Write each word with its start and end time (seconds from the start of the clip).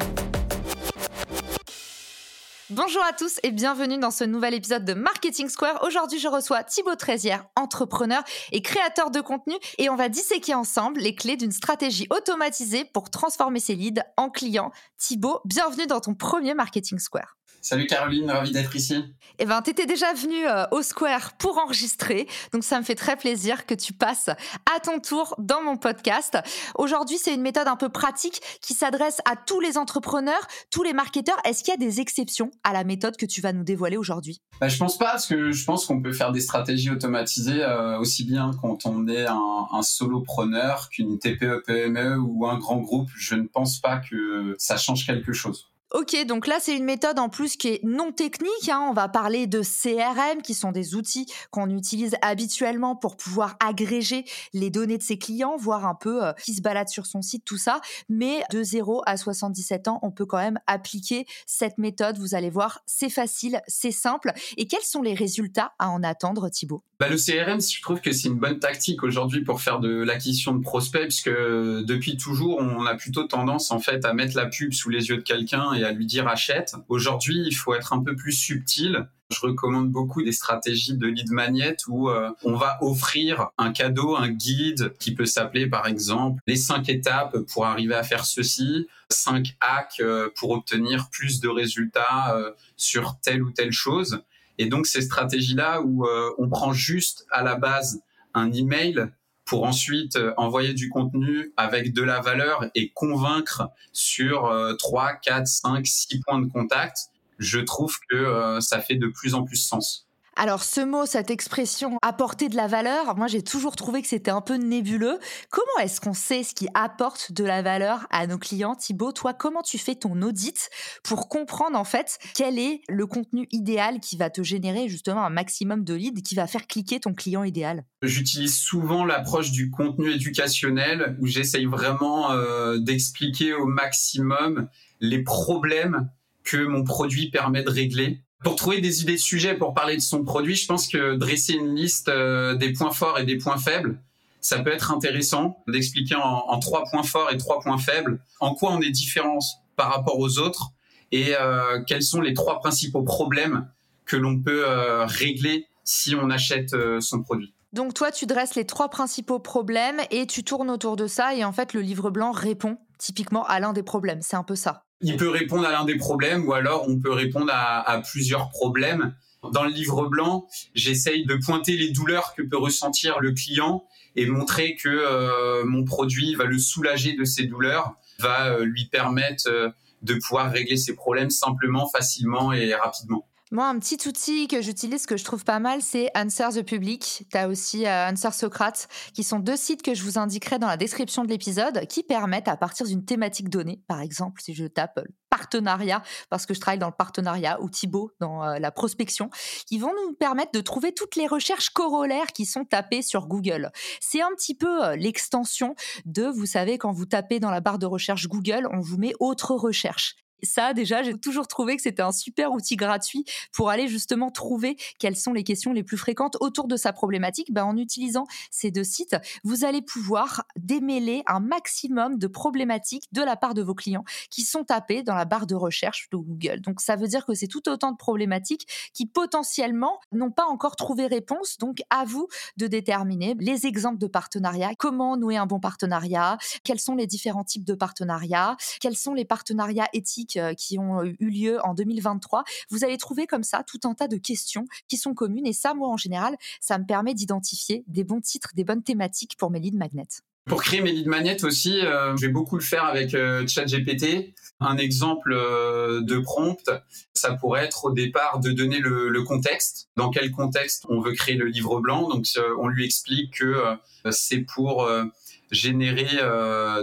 Bonjour 2.70 3.02
à 3.02 3.14
tous 3.14 3.38
et 3.42 3.50
bienvenue 3.50 3.98
dans 3.98 4.10
ce 4.10 4.24
nouvel 4.24 4.52
épisode 4.52 4.84
de 4.84 4.92
Marketing 4.92 5.48
Square. 5.48 5.82
Aujourd'hui, 5.84 6.18
je 6.18 6.28
reçois 6.28 6.64
Thibaut 6.64 6.96
Trézière, 6.96 7.46
entrepreneur 7.56 8.22
et 8.52 8.60
créateur 8.60 9.10
de 9.10 9.22
contenu 9.22 9.54
et 9.78 9.88
on 9.88 9.96
va 9.96 10.10
disséquer 10.10 10.54
ensemble 10.54 11.00
les 11.00 11.14
clés 11.14 11.38
d'une 11.38 11.52
stratégie 11.52 12.06
automatisée 12.10 12.84
pour 12.84 13.08
transformer 13.08 13.60
ses 13.60 13.74
leads 13.74 14.02
en 14.18 14.28
clients. 14.28 14.70
Thibaut, 14.98 15.40
bienvenue 15.46 15.86
dans 15.86 16.00
ton 16.00 16.14
premier 16.14 16.52
Marketing 16.52 16.98
Square. 16.98 17.37
Salut 17.60 17.86
Caroline, 17.86 18.30
ravi 18.30 18.52
d'être 18.52 18.74
ici. 18.76 19.04
Eh 19.40 19.44
ben, 19.44 19.60
t'étais 19.62 19.86
déjà 19.86 20.12
venue 20.14 20.46
euh, 20.48 20.64
au 20.70 20.82
Square 20.82 21.36
pour 21.38 21.58
enregistrer, 21.58 22.26
donc 22.52 22.64
ça 22.64 22.78
me 22.78 22.84
fait 22.84 22.94
très 22.94 23.16
plaisir 23.16 23.66
que 23.66 23.74
tu 23.74 23.92
passes 23.92 24.28
à 24.28 24.80
ton 24.82 25.00
tour 25.00 25.34
dans 25.38 25.62
mon 25.62 25.76
podcast. 25.76 26.38
Aujourd'hui, 26.76 27.18
c'est 27.18 27.34
une 27.34 27.42
méthode 27.42 27.68
un 27.68 27.76
peu 27.76 27.88
pratique 27.88 28.40
qui 28.62 28.74
s'adresse 28.74 29.18
à 29.30 29.36
tous 29.36 29.60
les 29.60 29.76
entrepreneurs, 29.76 30.46
tous 30.70 30.82
les 30.82 30.92
marketeurs. 30.92 31.36
Est-ce 31.44 31.62
qu'il 31.62 31.72
y 31.72 31.74
a 31.74 31.78
des 31.78 32.00
exceptions 32.00 32.50
à 32.64 32.72
la 32.72 32.84
méthode 32.84 33.16
que 33.16 33.26
tu 33.26 33.40
vas 33.40 33.52
nous 33.52 33.64
dévoiler 33.64 33.96
aujourd'hui? 33.96 34.40
Bah, 34.60 34.68
Je 34.68 34.78
pense 34.78 34.98
pas, 34.98 35.10
parce 35.10 35.26
que 35.26 35.52
je 35.52 35.64
pense 35.64 35.86
qu'on 35.86 36.00
peut 36.00 36.12
faire 36.12 36.32
des 36.32 36.40
stratégies 36.40 36.90
automatisées 36.90 37.62
euh, 37.62 37.98
aussi 37.98 38.24
bien 38.24 38.50
quand 38.60 38.86
on 38.86 39.06
est 39.08 39.26
un, 39.26 39.66
un 39.72 39.82
solopreneur 39.82 40.88
qu'une 40.88 41.18
TPE-PME 41.18 42.18
ou 42.18 42.46
un 42.46 42.58
grand 42.58 42.78
groupe. 42.78 43.10
Je 43.16 43.34
ne 43.34 43.46
pense 43.46 43.78
pas 43.78 43.98
que 43.98 44.56
ça 44.58 44.76
change 44.76 45.06
quelque 45.06 45.32
chose. 45.32 45.68
Ok, 45.94 46.14
donc 46.26 46.46
là 46.46 46.58
c'est 46.60 46.76
une 46.76 46.84
méthode 46.84 47.18
en 47.18 47.30
plus 47.30 47.56
qui 47.56 47.68
est 47.68 47.80
non 47.82 48.12
technique. 48.12 48.68
Hein. 48.68 48.86
On 48.90 48.92
va 48.92 49.08
parler 49.08 49.46
de 49.46 49.62
CRM, 49.62 50.42
qui 50.42 50.52
sont 50.52 50.70
des 50.70 50.94
outils 50.94 51.24
qu'on 51.50 51.70
utilise 51.70 52.14
habituellement 52.20 52.94
pour 52.94 53.16
pouvoir 53.16 53.56
agréger 53.58 54.26
les 54.52 54.68
données 54.68 54.98
de 54.98 55.02
ses 55.02 55.16
clients, 55.16 55.56
voir 55.56 55.86
un 55.86 55.94
peu 55.94 56.26
euh, 56.26 56.34
qui 56.44 56.52
se 56.52 56.60
balade 56.60 56.90
sur 56.90 57.06
son 57.06 57.22
site, 57.22 57.42
tout 57.46 57.56
ça. 57.56 57.80
Mais 58.10 58.42
de 58.52 58.62
0 58.62 59.02
à 59.06 59.16
77 59.16 59.88
ans, 59.88 59.98
on 60.02 60.10
peut 60.10 60.26
quand 60.26 60.36
même 60.36 60.58
appliquer 60.66 61.24
cette 61.46 61.78
méthode. 61.78 62.18
Vous 62.18 62.34
allez 62.34 62.50
voir, 62.50 62.82
c'est 62.84 63.08
facile, 63.08 63.62
c'est 63.66 63.90
simple. 63.90 64.34
Et 64.58 64.66
quels 64.66 64.82
sont 64.82 65.00
les 65.00 65.14
résultats 65.14 65.72
à 65.78 65.88
en 65.88 66.02
attendre, 66.02 66.50
Thibaut 66.50 66.82
bah, 67.00 67.08
Le 67.08 67.16
CRM, 67.16 67.62
je 67.62 67.80
trouve 67.80 68.02
que 68.02 68.12
c'est 68.12 68.28
une 68.28 68.38
bonne 68.38 68.58
tactique 68.58 69.02
aujourd'hui 69.02 69.42
pour 69.42 69.62
faire 69.62 69.80
de 69.80 70.02
l'acquisition 70.02 70.54
de 70.54 70.60
prospects, 70.60 71.04
puisque 71.04 71.30
depuis 71.30 72.18
toujours, 72.18 72.58
on 72.58 72.84
a 72.84 72.94
plutôt 72.94 73.24
tendance 73.24 73.70
en 73.70 73.78
fait 73.78 74.04
à 74.04 74.12
mettre 74.12 74.36
la 74.36 74.44
pub 74.44 74.74
sous 74.74 74.90
les 74.90 75.08
yeux 75.08 75.16
de 75.16 75.22
quelqu'un 75.22 75.77
et 75.78 75.84
à 75.84 75.92
lui 75.92 76.06
dire 76.06 76.28
achète. 76.28 76.74
Aujourd'hui, 76.88 77.42
il 77.46 77.54
faut 77.54 77.74
être 77.74 77.92
un 77.92 78.02
peu 78.02 78.16
plus 78.16 78.32
subtil. 78.32 79.08
Je 79.30 79.40
recommande 79.40 79.90
beaucoup 79.90 80.22
des 80.22 80.32
stratégies 80.32 80.96
de 80.96 81.06
lead 81.06 81.30
magnet 81.30 81.76
où 81.86 82.08
euh, 82.08 82.30
on 82.44 82.54
va 82.54 82.78
offrir 82.80 83.50
un 83.58 83.72
cadeau, 83.72 84.16
un 84.16 84.30
guide 84.30 84.94
qui 84.98 85.14
peut 85.14 85.26
s'appeler 85.26 85.66
par 85.66 85.86
exemple 85.86 86.42
les 86.46 86.56
cinq 86.56 86.88
étapes 86.88 87.36
pour 87.52 87.66
arriver 87.66 87.94
à 87.94 88.02
faire 88.02 88.24
ceci, 88.24 88.86
cinq 89.10 89.56
hacks 89.60 90.00
euh, 90.00 90.30
pour 90.36 90.50
obtenir 90.50 91.10
plus 91.10 91.40
de 91.40 91.48
résultats 91.48 92.34
euh, 92.34 92.52
sur 92.76 93.18
telle 93.20 93.42
ou 93.42 93.50
telle 93.50 93.72
chose. 93.72 94.22
Et 94.56 94.66
donc 94.66 94.86
ces 94.86 95.02
stratégies-là 95.02 95.82
où 95.82 96.04
on 96.36 96.48
prend 96.48 96.72
juste 96.72 97.26
à 97.30 97.44
la 97.44 97.54
base 97.54 98.02
un 98.34 98.50
email 98.50 99.08
pour 99.48 99.64
ensuite 99.64 100.16
euh, 100.16 100.34
envoyer 100.36 100.74
du 100.74 100.90
contenu 100.90 101.52
avec 101.56 101.92
de 101.92 102.02
la 102.02 102.20
valeur 102.20 102.66
et 102.74 102.90
convaincre 102.90 103.70
sur 103.92 104.52
3, 104.78 105.14
4, 105.14 105.46
5, 105.46 105.86
6 105.86 106.20
points 106.20 106.40
de 106.40 106.46
contact, 106.46 107.08
je 107.38 107.60
trouve 107.60 107.96
que 108.10 108.16
euh, 108.16 108.60
ça 108.60 108.80
fait 108.80 108.96
de 108.96 109.06
plus 109.06 109.34
en 109.34 109.44
plus 109.44 109.56
sens. 109.56 110.07
Alors 110.40 110.62
ce 110.62 110.80
mot, 110.80 111.04
cette 111.04 111.32
expression 111.32 111.98
apporter 112.00 112.48
de 112.48 112.54
la 112.54 112.68
valeur, 112.68 113.16
moi 113.16 113.26
j'ai 113.26 113.42
toujours 113.42 113.74
trouvé 113.74 114.02
que 114.02 114.06
c'était 114.06 114.30
un 114.30 114.40
peu 114.40 114.54
nébuleux. 114.54 115.18
Comment 115.50 115.84
est-ce 115.84 116.00
qu'on 116.00 116.14
sait 116.14 116.44
ce 116.44 116.54
qui 116.54 116.68
apporte 116.74 117.32
de 117.32 117.42
la 117.42 117.60
valeur 117.60 118.06
à 118.10 118.24
nos 118.28 118.38
clients? 118.38 118.76
Thibaut, 118.76 119.10
toi 119.10 119.34
comment 119.34 119.62
tu 119.62 119.78
fais 119.78 119.96
ton 119.96 120.22
audit 120.22 120.70
pour 121.02 121.28
comprendre 121.28 121.76
en 121.76 121.82
fait 121.82 122.20
quel 122.36 122.56
est 122.56 122.82
le 122.88 123.04
contenu 123.06 123.48
idéal 123.50 123.98
qui 123.98 124.16
va 124.16 124.30
te 124.30 124.44
générer 124.44 124.88
justement 124.88 125.24
un 125.24 125.30
maximum 125.30 125.82
de 125.82 125.94
leads 125.94 126.22
qui 126.22 126.36
va 126.36 126.46
faire 126.46 126.68
cliquer 126.68 127.00
ton 127.00 127.14
client 127.14 127.42
idéal? 127.42 127.84
J'utilise 128.02 128.56
souvent 128.56 129.04
l'approche 129.04 129.50
du 129.50 129.72
contenu 129.72 130.12
éducationnel 130.12 131.16
où 131.20 131.26
j'essaye 131.26 131.66
vraiment 131.66 132.30
euh, 132.30 132.78
d'expliquer 132.78 133.54
au 133.54 133.66
maximum 133.66 134.68
les 135.00 135.24
problèmes 135.24 136.08
que 136.44 136.64
mon 136.64 136.84
produit 136.84 137.28
permet 137.32 137.64
de 137.64 137.70
régler 137.70 138.22
pour 138.42 138.56
trouver 138.56 138.80
des 138.80 139.02
idées 139.02 139.14
de 139.14 139.18
sujets 139.18 139.54
pour 139.54 139.74
parler 139.74 139.96
de 139.96 140.02
son 140.02 140.24
produit, 140.24 140.54
je 140.54 140.66
pense 140.66 140.86
que 140.86 141.16
dresser 141.16 141.54
une 141.54 141.74
liste 141.74 142.08
euh, 142.08 142.54
des 142.54 142.72
points 142.72 142.92
forts 142.92 143.18
et 143.18 143.24
des 143.24 143.36
points 143.36 143.58
faibles, 143.58 144.00
ça 144.40 144.60
peut 144.60 144.72
être 144.72 144.92
intéressant 144.92 145.62
d'expliquer 145.66 146.14
en, 146.14 146.58
trois 146.60 146.84
points 146.84 147.02
forts 147.02 147.30
et 147.32 147.36
trois 147.36 147.60
points 147.60 147.78
faibles 147.78 148.20
en 148.38 148.54
quoi 148.54 148.72
on 148.72 148.80
est 148.80 148.90
différent 148.90 149.38
par 149.74 149.92
rapport 149.92 150.18
aux 150.18 150.38
autres 150.38 150.70
et 151.10 151.34
euh, 151.34 151.82
quels 151.86 152.04
sont 152.04 152.20
les 152.20 152.34
trois 152.34 152.60
principaux 152.60 153.02
problèmes 153.02 153.68
que 154.04 154.16
l'on 154.16 154.40
peut 154.40 154.64
euh, 154.64 155.04
régler 155.06 155.66
si 155.82 156.14
on 156.14 156.30
achète 156.30 156.76
son 157.00 157.22
produit. 157.22 157.54
Donc 157.72 157.94
toi, 157.94 158.12
tu 158.12 158.26
dresses 158.26 158.54
les 158.54 158.66
trois 158.66 158.88
principaux 158.88 159.38
problèmes 159.38 160.00
et 160.10 160.26
tu 160.26 160.44
tournes 160.44 160.70
autour 160.70 160.96
de 160.96 161.06
ça 161.06 161.34
et 161.34 161.44
en 161.44 161.52
fait, 161.52 161.72
le 161.72 161.80
livre 161.80 162.10
blanc 162.10 162.30
répond 162.30 162.78
typiquement 162.98 163.44
à 163.46 163.58
l'un 163.58 163.72
des 163.72 163.82
problèmes. 163.82 164.20
C'est 164.22 164.36
un 164.36 164.44
peu 164.44 164.54
ça. 164.54 164.84
Il 165.00 165.16
peut 165.16 165.28
répondre 165.28 165.66
à 165.66 165.70
l'un 165.70 165.84
des 165.84 165.96
problèmes 165.96 166.46
ou 166.46 166.52
alors 166.52 166.88
on 166.88 166.98
peut 166.98 167.12
répondre 167.12 167.52
à, 167.52 168.02
plusieurs 168.10 168.50
problèmes. 168.50 169.14
Dans 169.52 169.62
le 169.62 169.70
livre 169.70 170.08
blanc, 170.08 170.48
j'essaye 170.74 171.24
de 171.24 171.36
pointer 171.36 171.76
les 171.76 171.90
douleurs 171.90 172.34
que 172.34 172.42
peut 172.42 172.58
ressentir 172.58 173.20
le 173.20 173.32
client 173.32 173.84
et 174.16 174.26
montrer 174.26 174.74
que 174.74 174.88
euh, 174.88 175.64
mon 175.64 175.84
produit 175.84 176.34
va 176.34 176.44
le 176.44 176.58
soulager 176.58 177.14
de 177.14 177.24
ses 177.24 177.44
douleurs, 177.44 177.94
va 178.18 178.48
euh, 178.48 178.64
lui 178.64 178.86
permettre 178.86 179.48
euh, 179.48 179.68
de 180.02 180.14
pouvoir 180.14 180.50
régler 180.50 180.76
ses 180.76 180.96
problèmes 180.96 181.30
simplement, 181.30 181.88
facilement 181.88 182.52
et 182.52 182.74
rapidement. 182.74 183.27
Moi, 183.50 183.66
un 183.66 183.78
petit 183.78 184.06
outil 184.06 184.46
que 184.46 184.60
j'utilise, 184.60 185.06
que 185.06 185.16
je 185.16 185.24
trouve 185.24 185.42
pas 185.42 185.58
mal, 185.58 185.80
c'est 185.80 186.10
Answer 186.14 186.48
the 186.52 186.62
Public. 186.62 187.24
Tu 187.30 187.38
as 187.38 187.48
aussi 187.48 187.86
euh, 187.86 188.10
Answer 188.10 188.32
Socrate, 188.32 188.88
qui 189.14 189.24
sont 189.24 189.38
deux 189.38 189.56
sites 189.56 189.80
que 189.80 189.94
je 189.94 190.02
vous 190.02 190.18
indiquerai 190.18 190.58
dans 190.58 190.66
la 190.66 190.76
description 190.76 191.24
de 191.24 191.28
l'épisode, 191.28 191.86
qui 191.86 192.02
permettent, 192.02 192.48
à 192.48 192.58
partir 192.58 192.84
d'une 192.84 193.06
thématique 193.06 193.48
donnée, 193.48 193.80
par 193.88 194.02
exemple, 194.02 194.42
si 194.42 194.52
je 194.52 194.66
tape 194.66 195.00
partenariat, 195.30 196.02
parce 196.28 196.44
que 196.44 196.52
je 196.52 196.60
travaille 196.60 196.78
dans 196.78 196.88
le 196.88 196.94
partenariat, 196.94 197.58
ou 197.62 197.70
Thibaut 197.70 198.12
dans 198.20 198.44
euh, 198.44 198.58
la 198.58 198.70
prospection, 198.70 199.30
qui 199.66 199.78
vont 199.78 199.92
nous 200.04 200.12
permettre 200.12 200.52
de 200.52 200.60
trouver 200.60 200.92
toutes 200.92 201.16
les 201.16 201.26
recherches 201.26 201.70
corollaires 201.70 202.32
qui 202.34 202.44
sont 202.44 202.66
tapées 202.66 203.00
sur 203.00 203.28
Google. 203.28 203.70
C'est 204.00 204.20
un 204.20 204.30
petit 204.36 204.54
peu 204.54 204.84
euh, 204.84 204.96
l'extension 204.96 205.74
de, 206.04 206.24
vous 206.24 206.46
savez, 206.46 206.76
quand 206.76 206.92
vous 206.92 207.06
tapez 207.06 207.40
dans 207.40 207.50
la 207.50 207.60
barre 207.60 207.78
de 207.78 207.86
recherche 207.86 208.28
Google, 208.28 208.68
on 208.72 208.80
vous 208.80 208.98
met 208.98 209.14
autre 209.20 209.54
recherche 209.54 210.16
ça, 210.42 210.74
déjà, 210.74 211.02
j'ai 211.02 211.14
toujours 211.18 211.48
trouvé 211.48 211.76
que 211.76 211.82
c'était 211.82 212.02
un 212.02 212.12
super 212.12 212.52
outil 212.52 212.76
gratuit 212.76 213.24
pour 213.52 213.70
aller 213.70 213.88
justement 213.88 214.30
trouver 214.30 214.76
quelles 214.98 215.16
sont 215.16 215.32
les 215.32 215.44
questions 215.44 215.72
les 215.72 215.82
plus 215.82 215.96
fréquentes 215.96 216.36
autour 216.40 216.68
de 216.68 216.76
sa 216.76 216.92
problématique. 216.92 217.52
Ben, 217.52 217.64
en 217.64 217.76
utilisant 217.76 218.26
ces 218.50 218.70
deux 218.70 218.84
sites, 218.84 219.16
vous 219.44 219.64
allez 219.64 219.82
pouvoir 219.82 220.44
démêler 220.56 221.22
un 221.26 221.40
maximum 221.40 222.18
de 222.18 222.26
problématiques 222.26 223.08
de 223.12 223.22
la 223.22 223.36
part 223.36 223.54
de 223.54 223.62
vos 223.62 223.74
clients 223.74 224.04
qui 224.30 224.42
sont 224.42 224.64
tapées 224.64 225.02
dans 225.02 225.14
la 225.14 225.24
barre 225.24 225.46
de 225.46 225.54
recherche 225.54 226.08
de 226.10 226.16
Google. 226.16 226.60
Donc, 226.60 226.80
ça 226.80 226.96
veut 226.96 227.08
dire 227.08 227.24
que 227.24 227.34
c'est 227.34 227.46
tout 227.46 227.68
autant 227.68 227.92
de 227.92 227.96
problématiques 227.96 228.90
qui 228.94 229.06
potentiellement 229.06 229.98
n'ont 230.12 230.30
pas 230.30 230.44
encore 230.44 230.76
trouvé 230.76 231.06
réponse. 231.06 231.58
Donc, 231.58 231.78
à 231.90 232.04
vous 232.04 232.28
de 232.56 232.66
déterminer 232.66 233.34
les 233.38 233.66
exemples 233.66 233.98
de 233.98 234.06
partenariats, 234.06 234.72
comment 234.78 235.16
nouer 235.16 235.36
un 235.36 235.46
bon 235.46 235.60
partenariat, 235.60 236.38
quels 236.64 236.80
sont 236.80 236.94
les 236.94 237.06
différents 237.06 237.44
types 237.44 237.64
de 237.64 237.74
partenariats, 237.74 238.56
quels 238.80 238.96
sont 238.96 239.14
les 239.14 239.24
partenariats 239.24 239.88
éthiques 239.92 240.27
thématiques 240.28 240.56
qui 240.56 240.78
ont 240.78 241.02
eu 241.02 241.30
lieu 241.30 241.60
en 241.64 241.74
2023, 241.74 242.44
vous 242.70 242.84
allez 242.84 242.98
trouver 242.98 243.26
comme 243.26 243.42
ça 243.42 243.62
tout 243.64 243.80
un 243.84 243.94
tas 243.94 244.08
de 244.08 244.16
questions 244.16 244.66
qui 244.88 244.96
sont 244.96 245.14
communes. 245.14 245.46
Et 245.46 245.52
ça, 245.52 245.74
moi, 245.74 245.88
en 245.88 245.96
général, 245.96 246.36
ça 246.60 246.78
me 246.78 246.84
permet 246.84 247.14
d'identifier 247.14 247.84
des 247.86 248.04
bons 248.04 248.20
titres, 248.20 248.50
des 248.54 248.64
bonnes 248.64 248.82
thématiques 248.82 249.36
pour 249.36 249.50
mes 249.50 249.60
lead 249.60 249.74
magnets. 249.74 250.22
Pour 250.48 250.62
créer 250.62 250.80
mes 250.80 250.92
lead 250.92 251.06
magnets 251.06 251.44
aussi, 251.44 251.80
je 251.80 252.20
vais 252.20 252.32
beaucoup 252.32 252.56
le 252.56 252.62
faire 252.62 252.84
avec 252.84 253.10
ChatGPT. 253.10 254.34
Un 254.60 254.76
exemple 254.76 255.32
euh, 255.32 256.00
de 256.00 256.18
prompt, 256.18 256.68
ça 257.14 257.34
pourrait 257.34 257.64
être 257.64 257.84
au 257.84 257.92
départ 257.92 258.40
de 258.40 258.50
donner 258.50 258.80
le, 258.80 259.22
contexte, 259.22 259.88
dans 259.96 260.10
quel 260.10 260.32
contexte 260.32 260.84
on 260.88 261.00
veut 261.00 261.12
créer 261.12 261.36
le 261.36 261.46
livre 261.46 261.80
blanc. 261.80 262.08
Donc 262.08 262.26
on 262.58 262.66
lui 262.66 262.84
explique 262.84 263.38
que 263.38 263.44
euh, 263.44 263.76
c'est 264.10 264.40
pour 264.40 264.82
euh, 264.82 265.04
générer 265.52 266.08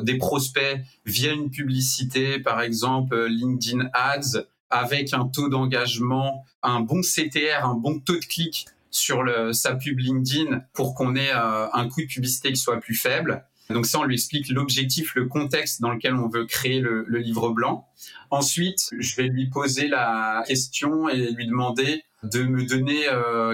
des 0.03 0.17
prospects 0.17 0.79
via 1.05 1.33
une 1.33 1.51
publicité, 1.51 2.39
par 2.39 2.61
exemple 2.61 3.25
LinkedIn 3.27 3.89
Ads, 3.93 4.45
avec 4.71 5.13
un 5.13 5.27
taux 5.27 5.49
d'engagement, 5.49 6.43
un 6.63 6.79
bon 6.79 7.01
CTR, 7.01 7.63
un 7.63 7.75
bon 7.75 7.99
taux 7.99 8.15
de 8.15 8.25
clic 8.25 8.65
sur 8.89 9.23
sa 9.51 9.75
pub 9.75 9.99
LinkedIn 9.99 10.61
pour 10.73 10.95
qu'on 10.95 11.15
ait 11.15 11.31
un 11.31 11.87
coût 11.89 12.01
de 12.01 12.07
publicité 12.07 12.53
qui 12.53 12.59
soit 12.59 12.79
plus 12.79 12.95
faible. 12.95 13.45
Donc 13.69 13.85
ça, 13.85 13.99
on 13.99 14.03
lui 14.03 14.15
explique 14.15 14.49
l'objectif, 14.49 15.15
le 15.15 15.25
contexte 15.25 15.81
dans 15.81 15.91
lequel 15.91 16.13
on 16.15 16.27
veut 16.27 16.45
créer 16.45 16.79
le, 16.79 17.05
livre 17.17 17.49
blanc. 17.49 17.87
Ensuite, 18.29 18.89
je 18.99 19.15
vais 19.15 19.27
lui 19.27 19.47
poser 19.47 19.87
la 19.87 20.43
question 20.47 21.09
et 21.09 21.31
lui 21.31 21.47
demander 21.47 22.03
de 22.23 22.43
me 22.43 22.63
donner 22.63 23.05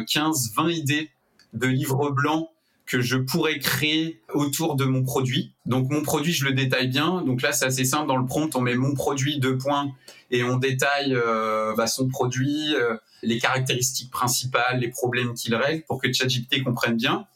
15, 0.07 0.53
euh, 0.57 0.63
20 0.63 0.69
idées 0.69 1.09
de 1.53 1.67
livres 1.67 2.11
blancs 2.11 2.49
que 2.85 2.99
je 2.99 3.15
pourrais 3.15 3.57
créer 3.59 4.19
autour 4.33 4.75
de 4.75 4.83
mon 4.83 5.03
produit. 5.03 5.53
Donc 5.65 5.89
mon 5.89 6.01
produit, 6.01 6.33
je 6.33 6.43
le 6.43 6.51
détaille 6.51 6.89
bien. 6.89 7.21
Donc 7.21 7.41
là, 7.41 7.53
c'est 7.53 7.65
assez 7.65 7.85
simple. 7.85 8.07
Dans 8.07 8.17
le 8.17 8.25
prompt, 8.25 8.53
on 8.55 8.61
met 8.61 8.75
mon 8.75 8.93
produit, 8.93 9.39
deux 9.39 9.57
points, 9.57 9.93
et 10.29 10.43
on 10.43 10.57
détaille 10.57 11.15
euh, 11.15 11.73
bah, 11.75 11.87
son 11.87 12.09
produit, 12.09 12.75
euh, 12.75 12.97
les 13.23 13.37
caractéristiques 13.37 14.11
principales, 14.11 14.79
les 14.79 14.89
problèmes 14.89 15.33
qu'il 15.33 15.55
règle 15.55 15.83
pour 15.85 16.01
que 16.01 16.11
ChatGPT 16.11 16.63
comprenne 16.63 16.97
bien. 16.97 17.27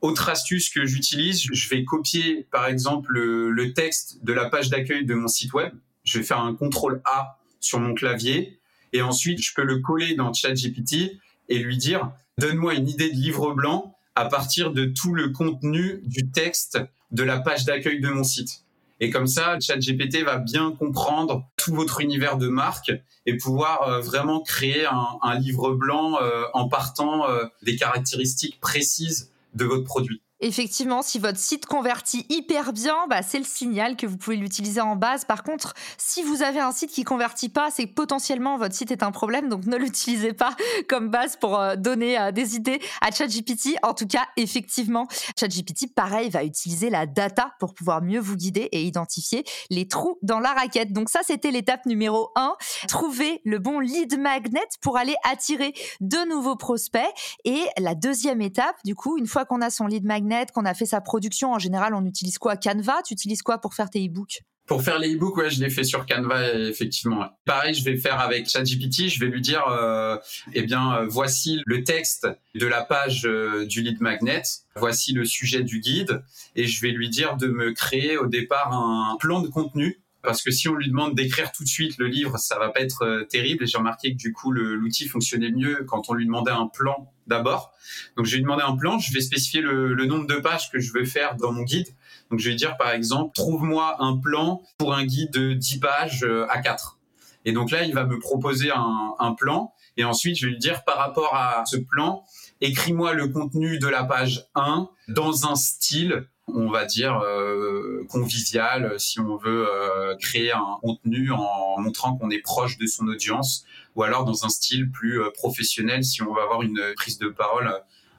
Autre 0.00 0.30
astuce 0.30 0.70
que 0.70 0.86
j'utilise, 0.86 1.42
je 1.52 1.68
vais 1.68 1.84
copier 1.84 2.46
par 2.50 2.66
exemple 2.66 3.12
le, 3.12 3.72
texte 3.74 4.24
de 4.24 4.32
la 4.32 4.48
page 4.48 4.70
d'accueil 4.70 5.04
de 5.04 5.14
mon 5.14 5.28
site 5.28 5.52
web. 5.52 5.72
Je 6.04 6.18
vais 6.18 6.24
faire 6.24 6.40
un 6.40 6.54
contrôle 6.54 7.02
A 7.04 7.38
sur 7.60 7.80
mon 7.80 7.92
clavier 7.92 8.58
et 8.94 9.02
ensuite 9.02 9.42
je 9.42 9.52
peux 9.54 9.64
le 9.64 9.80
coller 9.80 10.14
dans 10.14 10.32
ChatGPT 10.32 11.18
et 11.48 11.58
lui 11.58 11.76
dire 11.76 12.12
donne-moi 12.38 12.74
une 12.74 12.88
idée 12.88 13.10
de 13.10 13.16
livre 13.16 13.52
blanc 13.52 13.94
à 14.14 14.24
partir 14.24 14.72
de 14.72 14.86
tout 14.86 15.12
le 15.12 15.28
contenu 15.28 16.00
du 16.04 16.30
texte 16.30 16.78
de 17.10 17.22
la 17.22 17.38
page 17.38 17.66
d'accueil 17.66 18.00
de 18.00 18.08
mon 18.08 18.24
site. 18.24 18.64
Et 19.00 19.10
comme 19.10 19.26
ça, 19.26 19.58
ChatGPT 19.58 20.24
va 20.24 20.36
bien 20.36 20.72
comprendre 20.72 21.46
tout 21.56 21.74
votre 21.74 22.00
univers 22.00 22.36
de 22.36 22.48
marque 22.48 22.92
et 23.26 23.36
pouvoir 23.36 23.82
euh, 23.82 24.00
vraiment 24.00 24.40
créer 24.40 24.86
un, 24.86 25.38
livre 25.38 25.72
blanc 25.72 26.20
euh, 26.20 26.44
en 26.52 26.68
partant 26.68 27.28
euh, 27.28 27.44
des 27.62 27.76
caractéristiques 27.76 28.60
précises 28.60 29.30
de 29.54 29.64
votre 29.64 29.84
produit. 29.84 30.22
Effectivement, 30.42 31.02
si 31.02 31.18
votre 31.18 31.38
site 31.38 31.66
convertit 31.66 32.24
hyper 32.30 32.72
bien, 32.72 33.06
bah, 33.10 33.20
c'est 33.22 33.38
le 33.38 33.44
signal 33.44 33.96
que 33.96 34.06
vous 34.06 34.16
pouvez 34.16 34.36
l'utiliser 34.36 34.80
en 34.80 34.96
base. 34.96 35.26
Par 35.26 35.42
contre, 35.42 35.74
si 35.98 36.22
vous 36.22 36.42
avez 36.42 36.60
un 36.60 36.72
site 36.72 36.90
qui 36.90 37.04
convertit 37.04 37.50
pas, 37.50 37.70
c'est 37.70 37.86
que 37.86 37.92
potentiellement 37.92 38.56
votre 38.56 38.74
site 38.74 38.90
est 38.90 39.02
un 39.02 39.10
problème, 39.10 39.50
donc 39.50 39.66
ne 39.66 39.76
l'utilisez 39.80 40.32
pas 40.32 40.56
comme 40.88 41.08
base 41.08 41.36
pour 41.36 41.58
euh, 41.58 41.76
donner 41.76 42.18
euh, 42.18 42.32
des 42.32 42.56
idées 42.56 42.80
à 43.02 43.10
ChatGPT. 43.10 43.76
En 43.82 43.92
tout 43.92 44.06
cas, 44.06 44.26
effectivement, 44.38 45.06
ChatGPT, 45.38 45.94
pareil, 45.94 46.30
va 46.30 46.42
utiliser 46.42 46.88
la 46.88 47.04
data 47.04 47.52
pour 47.60 47.74
pouvoir 47.74 48.00
mieux 48.00 48.20
vous 48.20 48.36
guider 48.36 48.68
et 48.72 48.82
identifier 48.82 49.44
les 49.68 49.88
trous 49.88 50.18
dans 50.22 50.40
la 50.40 50.54
raquette. 50.54 50.94
Donc 50.94 51.10
ça, 51.10 51.20
c'était 51.22 51.50
l'étape 51.50 51.84
numéro 51.84 52.30
1. 52.36 52.54
Trouver 52.88 53.42
le 53.44 53.58
bon 53.58 53.78
lead 53.78 54.18
magnet 54.18 54.60
pour 54.80 54.96
aller 54.96 55.16
attirer 55.24 55.74
de 56.00 56.26
nouveaux 56.28 56.56
prospects. 56.56 57.02
Et 57.44 57.64
la 57.76 57.94
deuxième 57.94 58.40
étape, 58.40 58.76
du 58.86 58.94
coup, 58.94 59.18
une 59.18 59.26
fois 59.26 59.44
qu'on 59.44 59.60
a 59.60 59.68
son 59.68 59.86
lead 59.86 60.04
magnet, 60.04 60.29
qu'on 60.52 60.64
a 60.64 60.74
fait 60.74 60.86
sa 60.86 61.00
production, 61.00 61.52
en 61.52 61.58
général, 61.58 61.94
on 61.94 62.04
utilise 62.04 62.38
quoi? 62.38 62.56
Canva? 62.56 63.02
Tu 63.04 63.14
utilises 63.14 63.42
quoi 63.42 63.58
pour 63.58 63.74
faire 63.74 63.90
tes 63.90 64.04
e-books? 64.04 64.40
Pour 64.66 64.82
faire 64.82 65.00
les 65.00 65.16
e-books, 65.16 65.36
ouais, 65.36 65.50
je 65.50 65.60
l'ai 65.60 65.68
fait 65.68 65.82
sur 65.82 66.06
Canva, 66.06 66.54
effectivement. 66.54 67.26
Pareil, 67.44 67.74
je 67.74 67.82
vais 67.82 67.96
faire 67.96 68.20
avec 68.20 68.48
ChatGPT. 68.48 69.08
Je 69.08 69.18
vais 69.18 69.26
lui 69.26 69.40
dire, 69.40 69.66
euh, 69.66 70.16
eh 70.52 70.62
bien, 70.62 70.94
euh, 70.94 71.06
voici 71.08 71.60
le 71.66 71.82
texte 71.82 72.28
de 72.54 72.66
la 72.66 72.84
page 72.84 73.26
euh, 73.26 73.66
du 73.66 73.82
lead 73.82 74.00
magnet. 74.00 74.42
Voici 74.76 75.12
le 75.12 75.24
sujet 75.24 75.64
du 75.64 75.80
guide. 75.80 76.22
Et 76.54 76.68
je 76.68 76.80
vais 76.82 76.92
lui 76.92 77.08
dire 77.08 77.36
de 77.36 77.48
me 77.48 77.72
créer 77.72 78.16
au 78.16 78.28
départ 78.28 78.72
un 78.72 79.16
plan 79.18 79.40
de 79.40 79.48
contenu 79.48 80.00
parce 80.22 80.42
que 80.42 80.50
si 80.50 80.68
on 80.68 80.74
lui 80.74 80.88
demande 80.88 81.14
d'écrire 81.14 81.50
tout 81.52 81.64
de 81.64 81.68
suite 81.68 81.96
le 81.98 82.06
livre, 82.06 82.38
ça 82.38 82.58
va 82.58 82.68
pas 82.68 82.80
être 82.80 83.02
euh, 83.02 83.24
terrible. 83.24 83.64
Et 83.64 83.66
j'ai 83.66 83.78
remarqué 83.78 84.12
que 84.12 84.16
du 84.16 84.32
coup, 84.32 84.52
l'outil 84.52 85.08
fonctionnait 85.08 85.50
mieux 85.50 85.84
quand 85.86 86.10
on 86.10 86.14
lui 86.14 86.26
demandait 86.26 86.50
un 86.50 86.66
plan 86.66 87.12
d'abord. 87.26 87.72
Donc, 88.16 88.26
je 88.26 88.32
vais 88.32 88.36
lui 88.38 88.42
demander 88.42 88.62
un 88.62 88.76
plan. 88.76 88.98
Je 88.98 89.12
vais 89.12 89.20
spécifier 89.20 89.60
le, 89.62 89.94
nombre 90.06 90.26
de 90.26 90.36
pages 90.36 90.70
que 90.70 90.78
je 90.78 90.92
veux 90.92 91.04
faire 91.04 91.36
dans 91.36 91.52
mon 91.52 91.62
guide. 91.62 91.88
Donc, 92.30 92.40
je 92.40 92.50
vais 92.50 92.56
dire, 92.56 92.76
par 92.76 92.90
exemple, 92.90 93.32
trouve-moi 93.34 93.96
un 94.00 94.16
plan 94.16 94.62
pour 94.78 94.94
un 94.94 95.04
guide 95.04 95.32
de 95.32 95.54
10 95.54 95.80
pages 95.80 96.24
euh, 96.24 96.46
à 96.50 96.60
4. 96.60 96.98
Et 97.46 97.52
donc 97.52 97.70
là, 97.70 97.84
il 97.84 97.94
va 97.94 98.04
me 98.04 98.18
proposer 98.18 98.70
un 98.70 99.34
plan. 99.34 99.72
Et 99.96 100.04
ensuite, 100.04 100.36
je 100.36 100.46
vais 100.46 100.52
lui 100.52 100.58
dire, 100.58 100.84
par 100.84 100.98
rapport 100.98 101.34
à 101.34 101.64
ce 101.66 101.78
plan, 101.78 102.24
écris-moi 102.60 103.14
le 103.14 103.28
contenu 103.28 103.78
de 103.78 103.86
la 103.86 104.04
page 104.04 104.46
1 104.54 104.88
dans 105.08 105.46
un 105.46 105.54
style 105.54 106.26
on 106.54 106.70
va 106.70 106.84
dire, 106.84 107.18
euh, 107.18 108.04
convivial 108.08 108.98
si 108.98 109.20
on 109.20 109.36
veut 109.36 109.66
euh, 109.68 110.16
créer 110.16 110.52
un 110.52 110.78
contenu 110.80 111.30
en 111.32 111.78
montrant 111.78 112.16
qu'on 112.16 112.30
est 112.30 112.40
proche 112.40 112.78
de 112.78 112.86
son 112.86 113.06
audience, 113.08 113.64
ou 113.94 114.02
alors 114.02 114.24
dans 114.24 114.44
un 114.44 114.48
style 114.48 114.90
plus 114.90 115.20
euh, 115.20 115.30
professionnel 115.30 116.04
si 116.04 116.22
on 116.22 116.32
veut 116.32 116.42
avoir 116.42 116.62
une 116.62 116.80
prise 116.96 117.18
de 117.18 117.28
parole 117.28 117.72